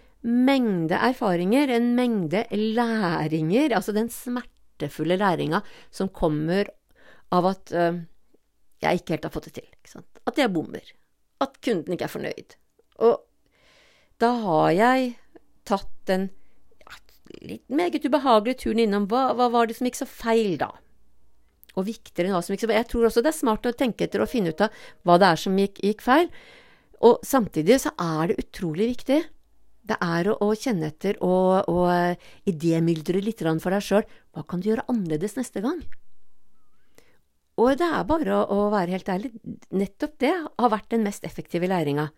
mengde 0.48 0.96
erfaringer, 0.96 1.70
en 1.70 1.92
mengde 1.94 2.46
læringer, 2.50 3.74
altså 3.76 3.94
den 3.94 4.08
smertefulle 4.10 5.18
læringa 5.20 5.60
som 5.94 6.08
kommer 6.08 6.70
av 7.34 7.46
at 7.52 7.74
øh, 7.76 8.00
jeg 8.82 9.00
ikke 9.00 9.14
helt 9.14 9.28
har 9.28 9.34
fått 9.34 9.50
det 9.50 9.60
til. 9.60 10.00
At 10.26 10.40
jeg 10.40 10.52
bommer. 10.54 10.94
At 11.44 11.60
kunden 11.62 11.94
ikke 11.94 12.08
er 12.08 12.14
fornøyd. 12.14 12.56
Og 13.04 13.20
da 14.18 14.32
har 14.42 14.72
jeg 14.74 15.12
tatt 15.68 15.92
den 16.08 16.30
litt 17.42 17.64
meget 17.68 18.04
ubehagelige 18.04 18.64
turen 18.64 18.82
innom 18.84 19.08
hva, 19.10 19.30
hva 19.36 19.48
var 19.52 19.68
det 19.68 19.78
som 19.78 19.88
gikk 19.88 20.00
så 20.00 20.08
feil, 20.08 20.56
da? 20.60 20.70
Og 21.78 21.86
viktigere 21.86 22.28
enn 22.28 22.36
hva 22.36 22.42
som 22.44 22.54
gikk 22.54 22.64
så 22.64 22.70
feil. 22.70 22.80
Jeg 22.80 22.90
tror 22.92 23.08
også 23.08 23.24
det 23.24 23.32
er 23.32 23.38
smart 23.38 23.68
å 23.68 23.74
tenke 23.76 24.08
etter 24.08 24.24
og 24.24 24.30
finne 24.30 24.54
ut 24.54 24.64
av 24.64 24.84
hva 25.06 25.18
det 25.20 25.32
er 25.32 25.42
som 25.44 25.58
gikk, 25.58 25.82
gikk 25.84 26.04
feil. 26.04 26.30
Og 27.06 27.20
samtidig 27.26 27.78
så 27.84 27.94
er 28.02 28.30
det 28.30 28.40
utrolig 28.42 28.90
viktig. 28.96 29.20
Det 29.88 29.96
er 30.04 30.28
å, 30.28 30.36
å 30.44 30.50
kjenne 30.58 30.90
etter 30.90 31.16
og, 31.24 31.70
og 31.70 31.86
uh, 31.88 32.28
idémyldre 32.50 33.22
litt 33.24 33.40
for 33.40 33.72
deg 33.72 33.84
sjøl. 33.84 34.04
Hva 34.34 34.44
kan 34.44 34.60
du 34.60 34.68
gjøre 34.70 34.86
annerledes 34.90 35.38
neste 35.38 35.62
gang? 35.64 35.80
Og 37.58 37.74
det 37.78 37.86
er 37.86 38.06
bare 38.06 38.36
å, 38.36 38.42
å 38.54 38.70
være 38.74 38.94
helt 38.94 39.08
ærlig. 39.10 39.32
Nettopp 39.74 40.18
det 40.22 40.34
har 40.34 40.72
vært 40.74 40.90
den 40.94 41.06
mest 41.06 41.24
effektive 41.26 41.70
læringa. 41.70 42.10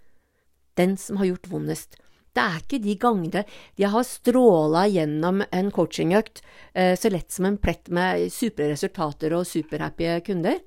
Den 0.76 0.96
som 1.00 1.20
har 1.20 1.30
gjort 1.30 1.48
vondest. 1.52 1.96
Det 2.30 2.42
er 2.42 2.60
ikke 2.60 2.78
de 2.82 2.94
gangene 3.00 3.42
jeg 3.78 3.90
har 3.90 4.06
stråla 4.06 4.84
gjennom 4.86 5.42
en 5.42 5.70
coachingøkt 5.74 6.42
eh, 6.78 6.94
så 6.98 7.10
lett 7.10 7.32
som 7.34 7.48
en 7.48 7.58
plett 7.58 7.90
med 7.90 8.28
supre 8.30 8.68
resultater 8.70 9.34
og 9.34 9.48
superhappy 9.50 10.12
kunder. 10.28 10.60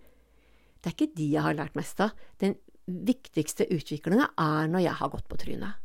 Det 0.83 0.91
er 0.91 0.97
ikke 0.97 1.15
de 1.15 1.29
jeg 1.37 1.45
har 1.45 1.55
lært 1.55 1.79
mest 1.79 2.03
av. 2.03 2.11
Den 2.43 2.57
viktigste 2.83 3.69
utviklinga 3.71 4.33
er 4.35 4.67
når 4.67 4.85
jeg 4.89 4.99
har 4.99 5.13
gått 5.13 5.29
på 5.31 5.39
trynet. 5.39 5.79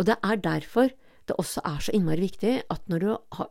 Og 0.00 0.08
det 0.08 0.16
er 0.24 0.40
derfor 0.40 0.88
det 1.28 1.36
også 1.38 1.60
er 1.68 1.84
så 1.84 1.92
innmari 1.94 2.24
viktig 2.24 2.54
at 2.72 2.86
når 2.88 3.04
du 3.04 3.10
har, 3.36 3.50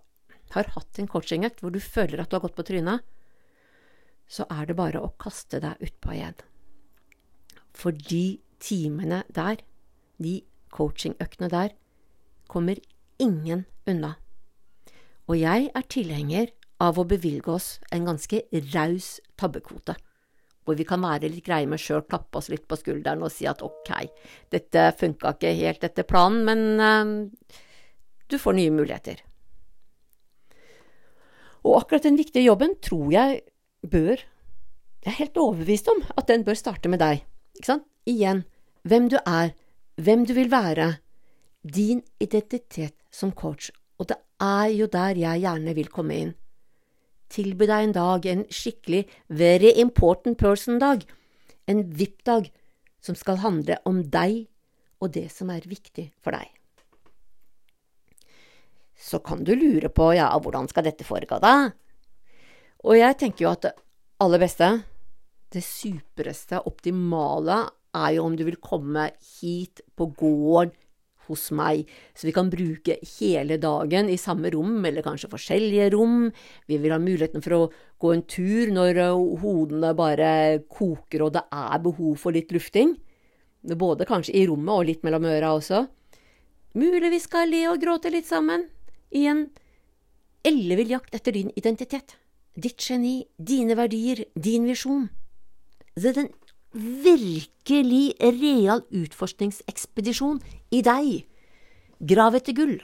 har 0.55 0.71
hatt 0.73 0.99
en 0.99 1.07
coachingøkt 1.07 1.61
hvor 1.61 1.71
du 1.71 1.79
føler 1.83 2.23
at 2.23 2.31
du 2.31 2.39
har 2.39 2.43
gått 2.47 2.57
på 2.57 2.65
trynet, 2.65 3.05
så 4.29 4.45
er 4.49 4.65
det 4.69 4.77
bare 4.77 5.01
å 5.01 5.13
kaste 5.21 5.61
deg 5.61 5.81
utpå 5.85 6.13
igjen. 6.17 6.37
For 7.77 7.93
de 7.93 8.39
timene 8.61 9.23
der, 9.33 9.61
de 10.17 10.39
coachingøktene 10.73 11.49
der, 11.51 11.75
kommer 12.49 12.79
ingen 13.21 13.65
unna. 13.89 14.15
Og 15.29 15.37
jeg 15.37 15.69
er 15.75 15.89
tilhenger 15.91 16.53
av 16.81 16.97
å 16.97 17.07
bevilge 17.07 17.51
oss 17.53 17.69
en 17.93 18.07
ganske 18.07 18.41
raus 18.73 19.19
tabbekvote, 19.39 19.95
hvor 20.65 20.77
vi 20.79 20.87
kan 20.87 21.03
være 21.03 21.29
litt 21.29 21.45
greie 21.45 21.67
med 21.69 21.81
sjøl, 21.81 22.05
klappe 22.07 22.39
oss 22.39 22.49
litt 22.51 22.65
på 22.69 22.77
skulderen 22.79 23.23
og 23.25 23.33
si 23.33 23.47
at 23.49 23.61
ok, 23.65 23.91
dette 24.53 24.85
funka 24.99 25.35
ikke 25.35 25.55
helt 25.59 25.85
etter 25.85 26.07
planen, 26.07 26.45
men 26.47 26.61
uh, 26.81 27.59
du 28.29 28.37
får 28.39 28.57
nye 28.57 28.73
muligheter. 28.73 29.21
Og 31.67 31.81
akkurat 31.81 32.05
den 32.07 32.19
viktige 32.19 32.47
jobben 32.47 32.77
tror 32.81 33.09
jeg 33.11 33.41
bør 33.83 34.21
Jeg 34.99 35.13
er 35.13 35.19
helt 35.21 35.37
overbevist 35.39 35.87
om 35.87 36.01
at 36.19 36.27
den 36.27 36.41
bør 36.43 36.57
starte 36.59 36.89
med 36.91 36.99
deg. 36.99 37.21
Ikke 37.55 37.69
sant? 37.69 37.85
Igjen, 38.03 38.41
hvem 38.83 39.05
du 39.07 39.15
er, 39.21 39.53
hvem 39.99 40.25
du 40.25 40.33
vil 40.37 40.51
være, 40.51 40.93
din 41.63 42.01
identitet 42.23 42.95
som 43.11 43.33
coach, 43.35 43.71
og 43.99 44.07
det 44.11 44.19
er 44.39 44.69
jo 44.71 44.87
der 44.87 45.17
jeg 45.19 45.43
gjerne 45.43 45.73
vil 45.75 45.91
komme 45.91 46.19
inn. 46.23 46.35
Tilby 47.29 47.67
deg 47.69 47.89
en 47.89 47.95
dag, 47.97 48.25
en 48.25 48.45
skikkelig 48.49 49.03
very 49.27 49.73
important 49.81 50.39
person-dag, 50.39 51.03
en 51.69 51.83
VIP-dag, 51.93 52.47
som 53.03 53.15
skal 53.15 53.41
handle 53.43 53.77
om 53.87 54.01
deg 54.11 54.47
og 54.99 55.13
det 55.15 55.27
som 55.31 55.51
er 55.53 55.67
viktig 55.67 56.09
for 56.23 56.35
deg. 56.35 56.47
Så 58.99 59.21
kan 59.23 59.43
du 59.47 59.53
lure 59.55 59.91
på 59.93 60.09
ja, 60.17 60.31
hvordan 60.35 60.67
skal 60.71 60.87
dette 60.87 61.07
foregå, 61.07 61.37
da? 61.39 61.69
Og 62.83 62.97
jeg 62.97 63.19
tenker 63.19 63.45
jo 63.45 63.51
at 63.51 63.67
det 63.67 63.75
aller 64.23 64.41
beste, 64.41 64.69
det 65.53 65.63
supereste, 65.63 66.59
optimale, 66.67 67.61
er 67.95 68.13
jo 68.15 68.27
om 68.27 68.35
du 68.37 68.45
vil 68.47 68.59
komme 68.61 69.09
hit 69.39 69.81
på 69.97 70.11
gården 70.19 70.75
hos 71.29 71.49
meg, 71.55 71.85
så 72.17 72.27
vi 72.27 72.33
kan 72.35 72.49
bruke 72.49 72.97
hele 73.19 73.59
dagen 73.61 74.09
i 74.09 74.17
samme 74.17 74.51
rom, 74.53 74.79
eller 74.85 75.05
kanskje 75.05 75.29
forskjellige 75.31 75.91
rom. 75.93 76.31
Vi 76.65 76.79
vil 76.81 76.95
ha 76.95 76.99
muligheten 77.01 77.43
for 77.45 77.55
å 77.55 77.61
gå 78.01 78.13
en 78.15 78.25
tur 78.29 78.73
når 78.73 79.01
eh, 79.03 79.21
hodene 79.43 79.93
bare 79.97 80.31
koker 80.71 81.27
og 81.27 81.35
det 81.37 81.45
er 81.53 81.85
behov 81.85 82.17
for 82.23 82.35
litt 82.35 82.53
lufting. 82.55 82.95
Både 83.61 84.07
kanskje 84.09 84.37
i 84.39 84.45
rommet 84.49 84.73
og 84.73 84.87
litt 84.87 85.05
mellom 85.05 85.27
øra 85.29 85.53
også. 85.57 85.85
Mulig 86.79 87.11
vi 87.11 87.21
skal 87.21 87.49
le 87.51 87.65
og 87.71 87.81
gråte 87.81 88.11
litt 88.13 88.29
sammen 88.29 88.67
i 89.15 89.25
en 89.29 89.47
ellevill 90.45 90.93
jakt 90.93 91.15
etter 91.17 91.35
din 91.35 91.49
identitet, 91.59 92.15
ditt 92.55 92.79
geni, 92.79 93.25
dine 93.35 93.75
verdier, 93.75 94.23
din 94.35 94.67
visjon. 94.69 95.09
Det 95.99 96.13
er 96.13 96.21
en 96.23 96.31
virkelig 96.73 98.13
real 98.19 98.83
utforskningsekspedisjon 98.89 100.39
i 100.75 100.81
deg. 100.85 101.25
Grav 101.99 102.37
etter 102.37 102.55
gull. 102.55 102.77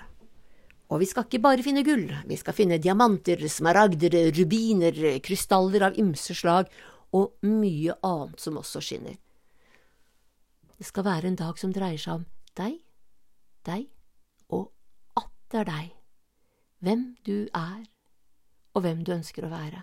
Og 0.93 1.01
vi 1.01 1.07
skal 1.09 1.25
ikke 1.25 1.41
bare 1.41 1.65
finne 1.65 1.81
gull, 1.85 2.09
vi 2.29 2.37
skal 2.37 2.53
finne 2.53 2.77
diamanter, 2.81 3.41
smaragder, 3.49 4.17
rubiner, 4.37 4.99
krystaller 5.25 5.87
av 5.87 5.97
ymse 6.01 6.35
slag 6.37 6.69
og 7.15 7.33
mye 7.47 7.95
annet 8.05 8.41
som 8.41 8.59
også 8.61 8.83
skinner. 8.85 9.17
Det 10.75 10.85
skal 10.85 11.07
være 11.07 11.31
en 11.31 11.39
dag 11.39 11.57
som 11.57 11.73
dreier 11.73 12.01
seg 12.01 12.19
om 12.19 12.25
deg, 12.59 12.77
deg 13.65 13.87
og 14.53 14.69
atter 15.17 15.65
deg 15.65 15.91
hvem 16.85 17.05
du 17.25 17.47
er, 17.55 17.85
og 18.75 18.83
hvem 18.85 19.01
du 19.07 19.15
ønsker 19.15 19.47
å 19.47 19.53
være. 19.53 19.81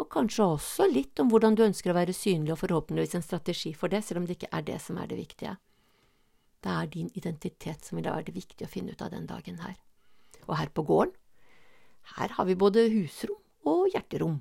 Og 0.00 0.08
kanskje 0.08 0.46
også 0.46 0.86
litt 0.88 1.20
om 1.20 1.28
hvordan 1.28 1.56
du 1.58 1.66
ønsker 1.66 1.92
å 1.92 1.98
være 1.98 2.16
synlig, 2.16 2.54
og 2.54 2.62
forhåpentligvis 2.62 3.18
en 3.18 3.26
strategi 3.26 3.74
for 3.76 3.92
det, 3.92 4.00
selv 4.06 4.22
om 4.22 4.28
det 4.28 4.38
ikke 4.38 4.52
er 4.56 4.64
det 4.64 4.78
som 4.80 4.98
er 5.00 5.10
det 5.10 5.18
viktige. 5.20 5.56
Det 6.60 6.72
er 6.72 6.92
din 6.92 7.10
identitet 7.16 7.84
som 7.84 7.98
vil 7.98 8.08
være 8.08 8.28
det 8.28 8.36
viktige 8.36 8.68
å 8.68 8.72
finne 8.72 8.94
ut 8.94 9.04
av 9.04 9.12
den 9.12 9.28
dagen 9.28 9.60
her. 9.60 9.76
Og 10.46 10.56
her 10.56 10.72
på 10.72 10.84
gården, 10.88 11.12
her 12.16 12.32
har 12.36 12.48
vi 12.48 12.56
både 12.58 12.88
husrom 12.92 13.68
og 13.68 13.90
hjerterom. 13.92 14.40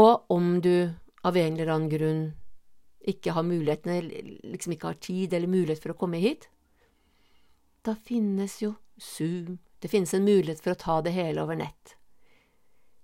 Og 0.00 0.32
om 0.32 0.54
du 0.64 0.88
av 1.22 1.36
en 1.36 1.56
eller 1.56 1.72
annen 1.72 1.92
grunn 1.92 2.22
ikke 3.12 3.34
har 3.36 3.44
muligheten, 3.44 4.08
liksom 4.46 4.72
ikke 4.74 4.92
har 4.92 5.00
tid 5.04 5.34
eller 5.34 5.50
mulighet 5.50 5.82
for 5.82 5.92
å 5.92 5.98
komme 5.98 6.20
hit, 6.22 6.48
da 7.84 7.96
finnes 7.98 8.60
jo 8.62 8.76
Zoom, 9.00 9.58
det 9.82 9.90
finnes 9.90 10.12
en 10.14 10.24
mulighet 10.24 10.62
for 10.62 10.72
å 10.72 10.78
ta 10.78 11.00
det 11.02 11.12
hele 11.16 11.42
over 11.42 11.58
nett. 11.58 11.96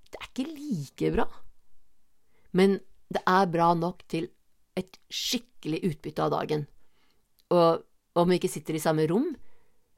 Det 0.09 0.21
er 0.21 0.31
ikke 0.31 0.49
like 0.53 1.11
bra, 1.15 1.27
men 2.57 2.79
det 3.13 3.23
er 3.29 3.51
bra 3.53 3.73
nok 3.77 4.05
til 4.09 4.29
et 4.79 4.99
skikkelig 5.13 5.83
utbytte 5.91 6.25
av 6.25 6.33
dagen. 6.37 6.67
Og 7.53 7.85
om 8.19 8.31
vi 8.31 8.39
ikke 8.39 8.51
sitter 8.53 8.77
i 8.77 8.83
samme 8.83 9.07
rom, 9.11 9.31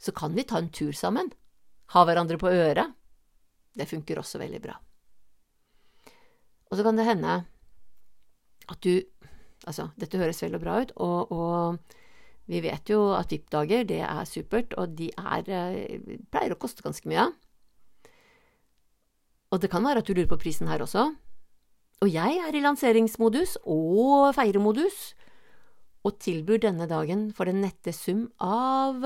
så 0.01 0.14
kan 0.16 0.35
vi 0.37 0.46
ta 0.49 0.61
en 0.61 0.70
tur 0.73 0.94
sammen, 0.96 1.31
ha 1.94 2.05
hverandre 2.07 2.38
på 2.40 2.51
øret. 2.51 2.94
Det 3.77 3.88
funker 3.90 4.20
også 4.20 4.40
veldig 4.40 4.61
bra. 4.64 4.77
Og 6.70 6.79
så 6.79 6.87
kan 6.87 6.99
det 6.99 7.09
hende 7.09 7.40
at 8.70 8.83
du 8.87 9.03
Altså, 9.68 9.90
dette 10.01 10.16
høres 10.16 10.38
veldig 10.40 10.59
bra 10.62 10.79
ut, 10.81 10.92
og, 11.05 11.33
og 11.37 11.99
vi 12.49 12.62
vet 12.64 12.88
jo 12.88 13.11
at 13.12 13.29
VIP-dager, 13.29 13.83
det 13.85 13.99
er 14.01 14.25
supert, 14.25 14.73
og 14.81 14.94
de 14.96 15.11
er, 15.12 15.51
eh, 15.53 16.14
pleier 16.33 16.55
å 16.55 16.57
koste 16.57 16.81
ganske 16.81 17.11
mye. 17.12 17.27
Og 19.51 19.61
det 19.63 19.71
kan 19.71 19.85
være 19.85 20.03
at 20.03 20.07
du 20.07 20.15
lurer 20.15 20.31
på 20.31 20.39
prisen 20.39 20.69
her 20.71 20.83
også. 20.83 21.09
Og 22.01 22.09
jeg 22.13 22.39
er 22.41 22.55
i 22.55 22.63
lanseringsmodus 22.63 23.59
og 23.69 24.31
feiremodus, 24.35 25.15
og 26.07 26.17
tilbyr 26.23 26.63
denne 26.63 26.87
dagen 26.89 27.27
for 27.37 27.45
den 27.45 27.61
nette 27.61 27.93
sum 27.93 28.31
av 28.41 29.05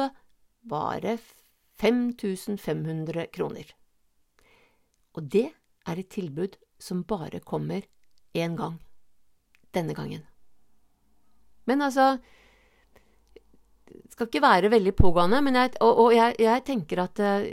bare 0.70 1.16
5500 1.80 3.26
kroner. 3.34 3.72
Og 5.14 5.26
det 5.32 5.48
er 5.86 5.98
et 5.98 6.12
tilbud 6.12 6.54
som 6.78 7.02
bare 7.02 7.40
kommer 7.40 7.82
én 8.34 8.54
gang. 8.58 8.78
Denne 9.74 9.94
gangen. 9.94 10.22
Men 11.66 11.82
altså, 11.82 12.18
skal 14.14 14.28
ikke 14.28 14.42
være 14.44 14.70
veldig 14.70 14.92
pågående, 14.96 15.40
jeg, 15.50 15.72
og, 15.82 16.00
og 16.04 16.14
jeg, 16.14 16.36
jeg, 16.42 16.62
tenker 16.66 17.02
at 17.02 17.20
uh, 17.22 17.46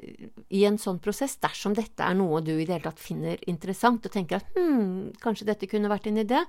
i 0.54 0.64
en 0.70 0.78
sånn 0.82 1.00
prosess, 1.04 1.36
dersom 1.42 1.74
dette 1.78 2.06
er 2.06 2.18
noe 2.18 2.44
du 2.46 2.54
i 2.54 2.66
det 2.66 2.76
hele 2.76 2.86
tatt 2.86 3.02
finner 3.02 3.42
interessant, 3.50 4.06
og 4.06 4.14
tenker 4.14 4.40
at 4.40 4.58
hm, 4.58 5.18
kanskje 5.24 5.48
dette 5.50 5.70
kunne 5.72 5.92
vært 5.92 6.10
en 6.12 6.22
idé, 6.22 6.44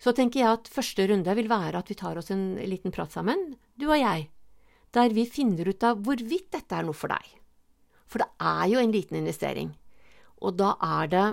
så 0.00 0.12
tenker 0.16 0.42
jeg 0.42 0.58
at 0.58 0.70
første 0.72 1.06
runde 1.08 1.36
vil 1.38 1.48
være 1.48 1.80
at 1.80 1.92
vi 1.92 1.96
tar 1.96 2.18
oss 2.20 2.32
en 2.32 2.56
liten 2.68 2.92
prat 2.92 3.12
sammen, 3.12 3.52
du 3.76 3.88
og 3.88 4.00
jeg, 4.00 4.28
der 4.96 5.12
vi 5.12 5.28
finner 5.28 5.68
ut 5.68 5.84
av 5.84 6.00
hvorvidt 6.04 6.50
dette 6.56 6.76
er 6.76 6.88
noe 6.88 6.96
for 6.96 7.12
deg. 7.12 7.36
For 8.06 8.22
det 8.22 8.28
er 8.38 8.66
jo 8.70 8.80
en 8.80 8.92
liten 8.94 9.20
investering, 9.20 9.72
og 10.40 10.56
da 10.60 10.74
er 10.84 11.12
det, 11.12 11.26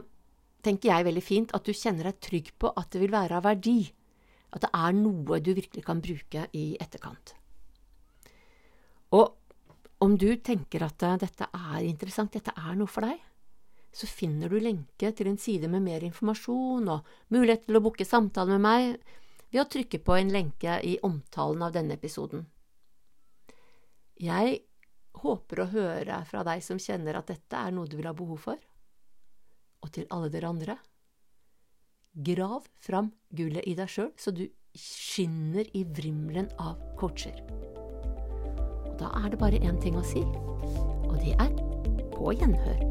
tenker 0.64 0.92
jeg, 0.92 1.08
veldig 1.08 1.24
fint 1.24 1.52
at 1.56 1.68
du 1.68 1.76
kjenner 1.76 2.10
deg 2.10 2.24
trygg 2.24 2.56
på 2.60 2.72
at 2.76 2.92
det 2.92 3.04
vil 3.04 3.14
være 3.14 3.40
av 3.40 3.48
verdi 3.48 3.82
at 4.54 4.66
det 4.66 4.72
er 4.78 4.98
noe 4.98 5.40
du 5.42 5.54
virkelig 5.54 5.86
kan 5.86 6.02
bruke 6.04 6.46
i 6.54 6.66
etterkant. 6.82 7.34
Og 9.14 10.04
om 10.04 10.18
du 10.20 10.30
tenker 10.44 10.84
at 10.86 11.06
eh, 11.06 11.20
dette 11.22 11.48
er 11.48 11.86
interessant, 11.88 12.34
dette 12.34 12.54
er 12.58 12.76
noe 12.78 12.92
for 12.92 13.06
deg, 13.06 13.20
så 13.94 14.10
finner 14.10 14.50
du 14.50 14.58
lenke 14.58 15.12
til 15.14 15.30
en 15.30 15.38
side 15.38 15.70
med 15.70 15.86
mer 15.86 16.04
informasjon 16.06 16.90
og 16.90 17.12
mulighet 17.34 17.68
til 17.68 17.78
å 17.78 17.84
booke 17.86 18.08
samtale 18.08 18.58
med 18.58 18.64
meg 18.66 18.88
ved 19.54 19.62
å 19.62 19.70
trykke 19.70 20.02
på 20.02 20.18
en 20.18 20.34
lenke 20.34 20.80
i 20.82 20.96
omtalen 21.06 21.62
av 21.62 21.76
denne 21.76 21.94
episoden. 22.00 22.48
Jeg 24.18 24.64
håper 25.22 25.62
å 25.62 25.70
høre 25.70 26.24
fra 26.26 26.42
deg 26.48 26.64
som 26.66 26.82
kjenner 26.82 27.20
at 27.20 27.30
dette 27.30 27.60
er 27.60 27.76
noe 27.76 27.90
du 27.90 27.96
vil 28.00 28.10
ha 28.10 28.16
behov 28.18 28.42
for, 28.50 28.58
og 29.84 29.94
til 29.94 30.10
alle 30.16 30.32
dere 30.34 30.50
andre 30.50 30.80
Grav 32.14 32.68
fram 32.78 33.10
gullet 33.34 33.66
i 33.66 33.74
deg 33.74 33.90
sjøl, 33.90 34.12
så 34.22 34.30
du 34.30 34.46
skinner 34.78 35.66
i 35.74 35.82
vrimelen 35.82 36.52
av 36.62 36.78
coacher. 37.00 37.63
Og 38.94 39.00
da 39.00 39.06
er 39.26 39.30
det 39.30 39.40
bare 39.40 39.58
én 39.58 39.80
ting 39.82 39.98
å 39.98 40.04
si, 40.06 40.22
og 41.10 41.16
det 41.24 41.34
er 41.42 41.50
på 42.14 42.34
gjenhør. 42.38 42.84